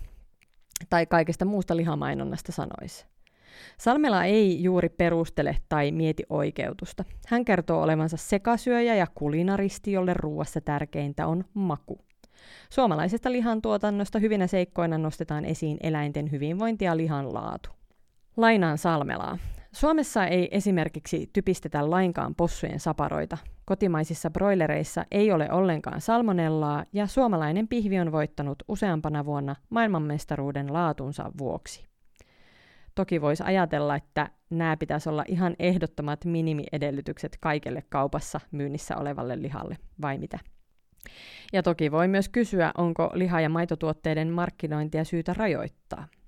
tai 0.90 1.06
kaikesta 1.06 1.44
muusta 1.44 1.76
lihamainonnasta 1.76 2.52
sanoisi? 2.52 3.06
Salmela 3.78 4.24
ei 4.24 4.62
juuri 4.62 4.88
perustele 4.88 5.56
tai 5.68 5.92
mieti 5.92 6.22
oikeutusta. 6.30 7.04
Hän 7.26 7.44
kertoo 7.44 7.82
olevansa 7.82 8.16
sekasyöjä 8.16 8.94
ja 8.94 9.06
kulinaristi, 9.14 9.92
jolle 9.92 10.14
ruuassa 10.14 10.60
tärkeintä 10.60 11.26
on 11.26 11.44
maku. 11.54 11.98
Suomalaisesta 12.70 13.32
lihantuotannosta 13.32 14.18
hyvinä 14.18 14.46
seikkoina 14.46 14.98
nostetaan 14.98 15.44
esiin 15.44 15.76
eläinten 15.82 16.30
hyvinvointi 16.30 16.84
ja 16.84 16.96
lihan 16.96 17.34
laatu. 17.34 17.70
Lainaan 18.36 18.78
Salmelaa. 18.78 19.38
Suomessa 19.72 20.26
ei 20.26 20.48
esimerkiksi 20.50 21.30
typistetä 21.32 21.90
lainkaan 21.90 22.34
possujen 22.34 22.80
saparoita. 22.80 23.38
Kotimaisissa 23.64 24.30
broilereissa 24.30 25.04
ei 25.10 25.32
ole 25.32 25.52
ollenkaan 25.52 26.00
salmonellaa 26.00 26.84
ja 26.92 27.06
suomalainen 27.06 27.68
pihvi 27.68 28.00
on 28.00 28.12
voittanut 28.12 28.62
useampana 28.68 29.24
vuonna 29.24 29.56
maailmanmestaruuden 29.70 30.72
laatunsa 30.72 31.32
vuoksi. 31.38 31.84
Toki 32.94 33.20
voisi 33.20 33.42
ajatella, 33.42 33.96
että 33.96 34.30
nämä 34.50 34.76
pitäisi 34.76 35.08
olla 35.08 35.24
ihan 35.28 35.56
ehdottomat 35.58 36.24
minimiedellytykset 36.24 37.36
kaikelle 37.40 37.82
kaupassa 37.88 38.40
myynnissä 38.52 38.96
olevalle 38.96 39.42
lihalle, 39.42 39.76
vai 40.02 40.18
mitä? 40.18 40.38
Ja 41.52 41.62
toki 41.62 41.92
voi 41.92 42.08
myös 42.08 42.28
kysyä, 42.28 42.72
onko 42.78 43.10
liha- 43.14 43.40
ja 43.40 43.48
maitotuotteiden 43.48 44.28
markkinointia 44.28 45.04
syytä 45.04 45.34
rajoittaa– 45.34 46.08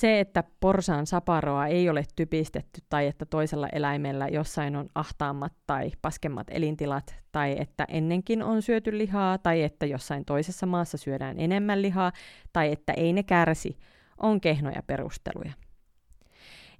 se, 0.00 0.20
että 0.20 0.44
porsaan 0.60 1.06
saparoa 1.06 1.66
ei 1.66 1.88
ole 1.88 2.04
typistetty 2.16 2.80
tai 2.88 3.06
että 3.06 3.26
toisella 3.26 3.68
eläimellä 3.68 4.28
jossain 4.28 4.76
on 4.76 4.88
ahtaammat 4.94 5.52
tai 5.66 5.90
paskemmat 6.02 6.46
elintilat 6.50 7.16
tai 7.32 7.56
että 7.58 7.84
ennenkin 7.88 8.42
on 8.42 8.62
syöty 8.62 8.98
lihaa 8.98 9.38
tai 9.38 9.62
että 9.62 9.86
jossain 9.86 10.24
toisessa 10.24 10.66
maassa 10.66 10.98
syödään 10.98 11.38
enemmän 11.38 11.82
lihaa 11.82 12.12
tai 12.52 12.72
että 12.72 12.92
ei 12.92 13.12
ne 13.12 13.22
kärsi, 13.22 13.78
on 14.18 14.40
kehnoja 14.40 14.82
perusteluja. 14.86 15.52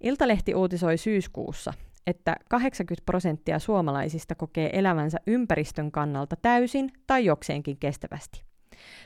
Iltalehti 0.00 0.54
uutisoi 0.54 0.96
syyskuussa, 0.96 1.72
että 2.06 2.36
80 2.50 3.04
prosenttia 3.06 3.58
suomalaisista 3.58 4.34
kokee 4.34 4.78
elävänsä 4.78 5.18
ympäristön 5.26 5.92
kannalta 5.92 6.36
täysin 6.36 6.90
tai 7.06 7.24
jokseenkin 7.24 7.76
kestävästi. 7.78 8.47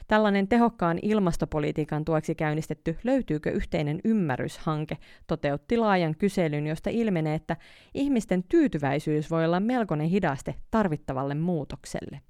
Tällainen 0.08 0.48
tehokkaan 0.48 0.98
ilmastopolitiikan 1.02 2.04
tueksi 2.04 2.34
käynnistetty 2.34 2.98
Löytyykö 3.04 3.50
yhteinen 3.50 4.00
ymmärryshanke 4.04 4.96
toteutti 5.26 5.76
laajan 5.76 6.14
kyselyn, 6.18 6.66
josta 6.66 6.90
ilmenee, 6.90 7.34
että 7.34 7.56
ihmisten 7.94 8.44
tyytyväisyys 8.48 9.30
voi 9.30 9.44
olla 9.44 9.60
melkoinen 9.60 10.08
hidaste 10.08 10.54
tarvittavalle 10.70 11.34
muutokselle. 11.34 12.20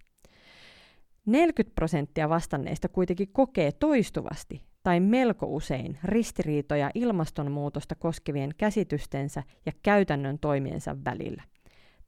40 1.26 1.74
prosenttia 1.74 2.28
vastanneista 2.28 2.88
kuitenkin 2.88 3.32
kokee 3.32 3.72
toistuvasti 3.72 4.62
tai 4.82 5.00
melko 5.00 5.46
usein 5.46 5.98
ristiriitoja 6.04 6.90
ilmastonmuutosta 6.94 7.94
koskevien 7.94 8.50
käsitystensä 8.58 9.42
ja 9.66 9.72
käytännön 9.82 10.38
toimiensa 10.38 10.96
välillä. 11.04 11.42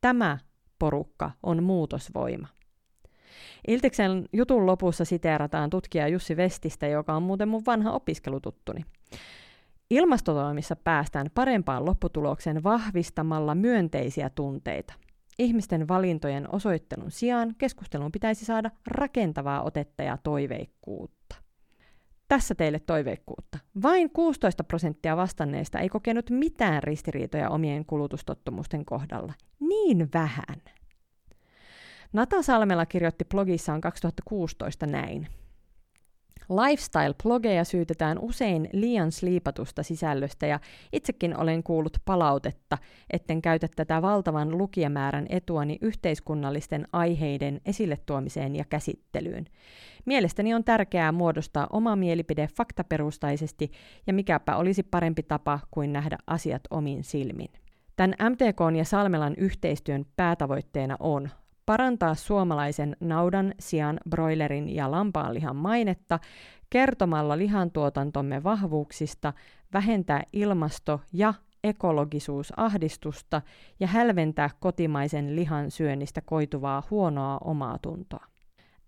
Tämä 0.01 0.38
porukka 0.79 1.31
on 1.42 1.62
muutosvoima. 1.62 2.49
Iltiksen 3.68 4.25
jutun 4.33 4.66
lopussa 4.66 5.05
siteerataan 5.05 5.70
tutkija 5.70 6.09
Jussi 6.09 6.37
Vestistä, 6.37 6.87
joka 6.87 7.14
on 7.14 7.23
muuten 7.23 7.49
mun 7.49 7.62
vanha 7.66 7.92
opiskelututtuni. 7.92 8.85
Ilmastotoimissa 9.90 10.77
päästään 10.77 11.27
parempaan 11.35 11.85
lopputulokseen 11.85 12.62
vahvistamalla 12.62 13.55
myönteisiä 13.55 14.31
tunteita. 14.31 14.94
Ihmisten 15.38 15.88
valintojen 15.88 16.55
osoittelun 16.55 17.11
sijaan 17.11 17.55
keskusteluun 17.59 18.12
pitäisi 18.12 18.44
saada 18.44 18.70
rakentavaa 18.87 19.62
otetta 19.62 20.03
ja 20.03 20.18
toiveikkuutta. 20.23 21.37
Tässä 22.29 22.55
teille 22.55 22.81
toiveikkuutta. 22.81 23.59
Vain 23.83 24.11
16 24.11 24.64
prosenttia 24.64 25.16
vastanneista 25.16 25.79
ei 25.79 25.88
kokenut 25.88 26.31
mitään 26.31 26.83
ristiriitoja 26.83 27.51
omien 27.51 27.85
kulutustottumusten 27.85 28.85
kohdalla. 28.85 29.33
Niin 29.61 30.09
vähän. 30.14 30.62
Nata 32.14 32.42
Salmela 32.42 32.87
kirjoitti 32.87 33.24
blogissaan 33.24 33.81
2016 33.81 34.87
näin. 34.87 35.29
Lifestyle-blogeja 36.50 37.64
syytetään 37.64 38.18
usein 38.18 38.68
liian 38.72 39.12
sliipatusta 39.12 39.83
sisällöstä 39.83 40.46
ja 40.46 40.61
itsekin 40.92 41.37
olen 41.37 41.62
kuullut 41.62 41.98
palautetta, 42.05 42.79
etten 43.11 43.42
käytä 43.42 43.68
tätä 43.77 44.03
valtavan 44.03 44.59
lukijamäärän 44.59 45.27
etuani 45.29 45.79
yhteiskunnallisten 45.81 46.88
aiheiden 46.92 47.61
esille 47.66 47.98
tuomiseen 48.07 48.57
ja 48.57 48.64
käsittelyyn. 48.64 49.46
Mielestäni 50.05 50.55
on 50.55 50.64
tärkeää 50.64 51.12
muodostaa 51.12 51.66
oma 51.72 51.96
mielipide 51.96 52.48
faktaperustaisesti 52.57 53.70
ja 54.07 54.12
mikäpä 54.12 54.57
olisi 54.57 54.83
parempi 54.83 55.22
tapa 55.22 55.61
kuin 55.70 55.92
nähdä 55.92 56.18
asiat 56.27 56.62
omin 56.70 57.05
silmin. 57.05 57.48
Tämän 57.96 58.14
MTK 58.31 58.77
ja 58.79 58.85
Salmelan 58.85 59.35
yhteistyön 59.37 60.07
päätavoitteena 60.16 60.96
on 61.00 61.31
parantaa 61.66 62.14
suomalaisen 62.14 62.96
naudan, 63.00 63.55
sian, 63.59 64.00
broilerin 64.11 64.74
ja 64.74 64.90
lampaanlihan 64.90 65.57
mainetta 65.57 66.18
kertomalla 66.70 67.38
lihantuotantomme 67.38 68.42
vahvuuksista, 68.42 69.33
vähentää 69.72 70.22
ilmasto- 70.33 71.00
ja 71.12 71.35
ekologisuusahdistusta 71.64 73.42
ja 73.81 73.87
hälventää 73.87 74.50
kotimaisen 74.61 75.37
lihan 75.37 75.70
syönnistä 75.70 76.20
koituvaa 76.20 76.83
huonoa 76.90 77.38
omaa 77.44 77.79
tuntoa. 77.79 78.27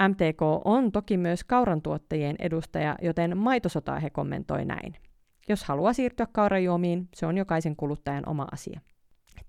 MTK 0.08 0.42
on 0.64 0.92
toki 0.92 1.16
myös 1.16 1.44
kaurantuottajien 1.44 2.36
edustaja, 2.38 2.96
joten 3.02 3.38
maitosotaa 3.38 3.98
he 3.98 4.10
kommentoi 4.10 4.64
näin. 4.64 4.94
Jos 5.48 5.64
haluaa 5.64 5.92
siirtyä 5.92 6.26
kaurajuomiin, 6.32 7.08
se 7.14 7.26
on 7.26 7.38
jokaisen 7.38 7.76
kuluttajan 7.76 8.28
oma 8.28 8.46
asia. 8.52 8.80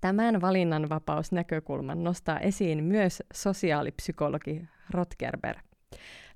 Tämän 0.00 0.40
valinnanvapausnäkökulman 0.40 2.04
nostaa 2.04 2.40
esiin 2.40 2.84
myös 2.84 3.22
sosiaalipsykologi 3.34 4.68
Rotgerber. 4.90 5.56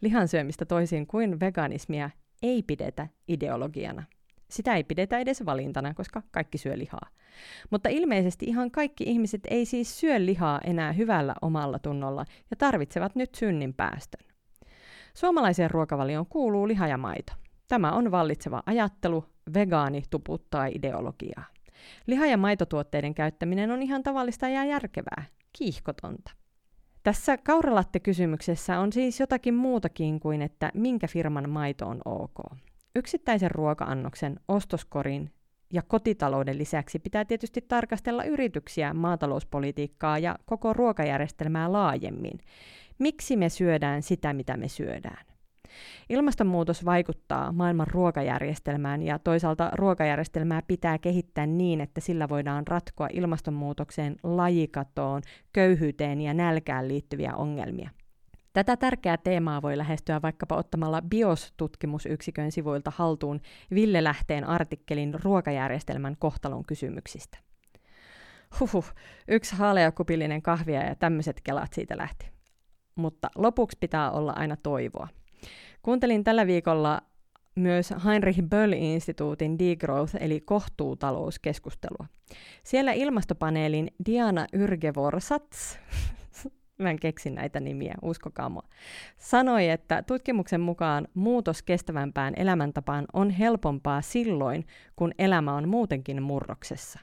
Lihansyömistä 0.01 0.65
toisin 0.65 1.07
kuin 1.07 1.41
veganismia 1.41 2.11
ei 2.43 2.63
pidetä 2.63 3.09
ideologiana. 3.29 4.05
Sitä 4.51 4.75
ei 4.75 4.85
pidetä 4.85 5.19
edes 5.19 5.47
valintana, 5.47 5.95
koska 5.95 6.23
kaikki 6.31 6.59
syö 6.59 6.79
lihaa. 6.79 7.09
Mutta 7.71 7.89
ilmeisesti 7.89 8.47
ihan 8.47 8.71
kaikki 8.71 9.05
ihmiset 9.05 9.41
ei 9.51 9.65
siis 9.67 10.01
syö 10.01 10.27
lihaa 10.27 10.61
enää 10.65 10.93
hyvällä 10.93 11.35
omalla 11.43 11.79
tunnolla 11.79 12.25
ja 12.51 12.57
tarvitsevat 12.57 13.15
nyt 13.15 13.35
synnin 13.35 13.75
päästön. 13.75 14.27
Suomalaiseen 15.15 15.71
ruokavalioon 15.71 16.27
kuuluu 16.27 16.69
liha 16.69 16.87
ja 16.87 16.99
maito. 16.99 17.33
Tämä 17.69 17.93
on 17.93 18.11
vallitseva 18.11 18.63
ajattelu, 18.67 19.25
vegaani 19.55 20.03
tuputtaa 20.11 20.67
ideologiaa. 20.67 21.45
Liha- 22.07 22.27
ja 22.27 22.37
maitotuotteiden 22.37 23.15
käyttäminen 23.15 23.71
on 23.71 23.83
ihan 23.83 24.03
tavallista 24.03 24.49
ja 24.49 24.65
järkevää, 24.65 25.25
kiihkotonta. 25.53 26.33
Tässä 27.03 27.37
kauralatte-kysymyksessä 27.37 28.79
on 28.79 28.93
siis 28.93 29.21
jotakin 29.21 29.55
muutakin 29.55 30.21
kuin, 30.21 30.43
että 30.43 30.71
minkä 30.75 31.07
firman 31.07 31.51
maito 31.51 31.87
on 31.87 32.01
ok. 32.05 32.39
Yksittäisen 32.97 33.51
ruoka-annoksen, 33.51 34.41
ostoskorin 34.49 35.31
ja 35.73 35.83
kotitalouden 35.83 36.59
lisäksi 36.59 36.99
pitää 36.99 37.25
tietysti 37.25 37.61
tarkastella 37.61 38.25
yrityksiä, 38.25 38.95
maatalouspolitiikkaa 38.95 40.19
ja 40.19 40.39
koko 40.45 40.73
ruokajärjestelmää 40.73 41.73
laajemmin. 41.73 42.39
Miksi 42.99 43.37
me 43.37 43.49
syödään 43.49 44.03
sitä, 44.03 44.33
mitä 44.33 44.57
me 44.57 44.69
syödään? 44.69 45.32
Ilmastonmuutos 46.09 46.85
vaikuttaa 46.85 47.53
maailman 47.53 47.87
ruokajärjestelmään 47.87 49.03
ja 49.03 49.19
toisaalta 49.19 49.71
ruokajärjestelmää 49.75 50.63
pitää 50.67 50.99
kehittää 50.99 51.47
niin, 51.47 51.81
että 51.81 52.01
sillä 52.01 52.29
voidaan 52.29 52.67
ratkoa 52.67 53.09
ilmastonmuutokseen, 53.13 54.17
lajikatoon, 54.23 55.23
köyhyyteen 55.53 56.21
ja 56.21 56.35
nälkään 56.35 56.89
liittyviä 56.89 57.35
ongelmia. 57.35 57.91
Tätä 58.53 58.77
tärkeää 58.77 59.17
teemaa 59.17 59.63
voi 59.63 59.79
lähestyä 59.79 60.23
vaikkapa 60.23 60.57
ottamalla 60.57 61.03
BIOS-tutkimusyksikön 61.03 62.53
sivuilta 62.53 62.93
haltuun 62.97 63.41
Ville 63.75 64.05
Lähteen 64.05 64.45
artikkelin 64.45 65.15
ruokajärjestelmän 65.25 66.17
kohtalon 66.19 66.65
kysymyksistä. 66.65 67.39
Huhhuh, 68.61 68.93
yksi 69.29 69.57
haaleakupillinen 69.57 70.43
kahvia 70.43 70.85
ja 70.85 70.95
tämmöiset 70.95 71.41
kelat 71.45 71.73
siitä 71.73 71.97
lähti. 71.97 72.31
Mutta 72.95 73.29
lopuksi 73.35 73.77
pitää 73.81 74.11
olla 74.11 74.33
aina 74.37 74.57
toivoa. 74.57 75.09
Kuuntelin 75.83 76.25
tällä 76.25 76.47
viikolla 76.47 77.03
myös 77.55 77.95
Heinrich 78.05 78.43
Böll-instituutin 78.43 79.59
degrowth 79.59 80.17
eli 80.21 80.41
kohtuutalouskeskustelua. 80.41 82.07
Siellä 82.65 82.93
ilmastopaneelin 82.93 83.91
Diana 84.07 84.47
Yrgevorsats, 84.53 85.79
mä 86.83 86.91
en 86.91 86.99
keksi 86.99 87.31
näitä 87.31 87.61
nimiä, 87.61 87.95
uskokaa 88.03 88.49
mua, 88.49 88.63
sanoi, 89.17 89.69
että 89.69 90.03
tutkimuksen 90.03 90.61
mukaan 90.61 91.09
muutos 91.15 91.63
kestävämpään 91.63 92.35
elämäntapaan 92.37 93.05
on 93.13 93.31
helpompaa 93.31 94.03
silloin, 94.03 94.67
kun 94.97 95.13
elämä 95.19 95.55
on 95.55 95.69
muutenkin 95.69 96.23
murroksessa. 96.23 97.01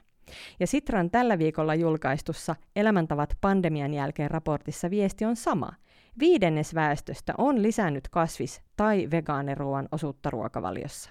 Ja 0.60 0.66
Sitran 0.66 1.10
tällä 1.10 1.38
viikolla 1.38 1.74
julkaistussa 1.74 2.56
Elämäntavat 2.76 3.38
pandemian 3.40 3.94
jälkeen 3.94 4.30
raportissa 4.30 4.90
viesti 4.90 5.24
on 5.24 5.36
sama– 5.36 5.72
Viidennes 6.18 6.74
väestöstä 6.74 7.34
on 7.38 7.62
lisännyt 7.62 8.08
kasvis- 8.08 8.62
tai 8.76 9.08
vegaaniruoan 9.10 9.88
osuutta 9.92 10.30
ruokavaliossa. 10.30 11.10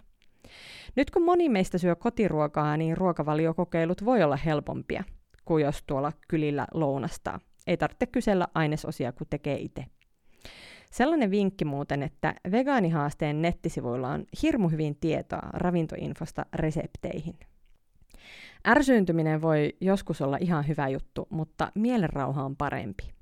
Nyt 0.95 1.11
kun 1.11 1.25
moni 1.25 1.49
meistä 1.49 1.77
syö 1.77 1.95
kotiruokaa, 1.95 2.77
niin 2.77 2.97
ruokavaliokokeilut 2.97 4.05
voi 4.05 4.23
olla 4.23 4.35
helpompia 4.35 5.03
kuin 5.45 5.63
jos 5.63 5.83
tuolla 5.87 6.11
kylillä 6.27 6.67
lounastaa. 6.73 7.39
Ei 7.67 7.77
tarvitse 7.77 8.05
kysellä 8.05 8.47
ainesosia, 8.53 9.11
kun 9.11 9.27
tekee 9.29 9.57
itse. 9.59 9.85
Sellainen 10.91 11.31
vinkki 11.31 11.65
muuten, 11.65 12.03
että 12.03 12.35
vegaanihaasteen 12.51 13.41
nettisivuilla 13.41 14.09
on 14.09 14.25
hirmu 14.41 14.69
hyvin 14.69 14.95
tietoa 14.99 15.49
ravintoinfosta 15.53 16.45
resepteihin. 16.53 17.39
Ärsyyntyminen 18.67 19.41
voi 19.41 19.73
joskus 19.81 20.21
olla 20.21 20.37
ihan 20.41 20.67
hyvä 20.67 20.87
juttu, 20.87 21.27
mutta 21.29 21.71
mielenrauha 21.75 22.43
on 22.43 22.55
parempi. 22.55 23.18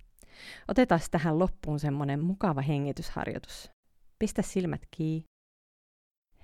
Otetaan 0.68 1.02
tähän 1.12 1.40
loppuun 1.40 1.80
semmoinen 1.80 2.24
mukava 2.24 2.62
hengitysharjoitus. 2.62 3.72
Pistä 4.20 4.42
silmät 4.42 4.82
kiinni. 4.92 5.24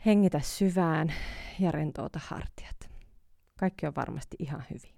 Hengitä 0.06 0.40
syvään 0.40 1.14
ja 1.60 1.72
rentouta 1.72 2.20
hartiat. 2.28 2.90
Kaikki 3.60 3.88
on 3.88 3.96
varmasti 3.96 4.36
ihan 4.40 4.64
hyvin. 4.70 4.96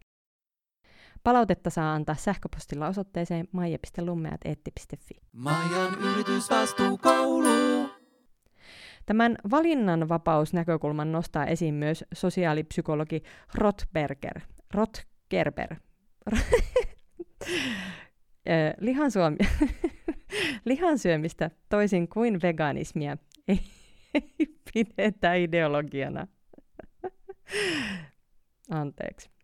Palautetta 1.23 1.69
saa 1.69 1.93
antaa 1.93 2.15
sähköpostilla 2.15 2.87
osoitteeseen 2.87 3.47
maija.lummeat.eetti.fi. 3.51 5.13
Maijan 5.31 5.99
yritysvastuukoulu. 5.99 7.89
Tämän 9.05 9.35
valinnanvapausnäkökulman 9.51 11.11
nostaa 11.11 11.45
esiin 11.45 11.73
myös 11.73 12.03
sosiaalipsykologi 12.13 13.23
Rotberger. 13.53 14.41
Rotgerber. 14.73 15.75
lihan, 18.79 19.11
suomi, 19.11 19.37
lihan 20.65 20.99
syömistä 20.99 21.51
toisin 21.69 22.07
kuin 22.07 22.41
veganismia 22.41 23.17
ei, 23.47 23.59
ei 24.13 24.55
pidetä 24.73 25.33
ideologiana. 25.33 26.27
Anteeksi. 28.69 29.34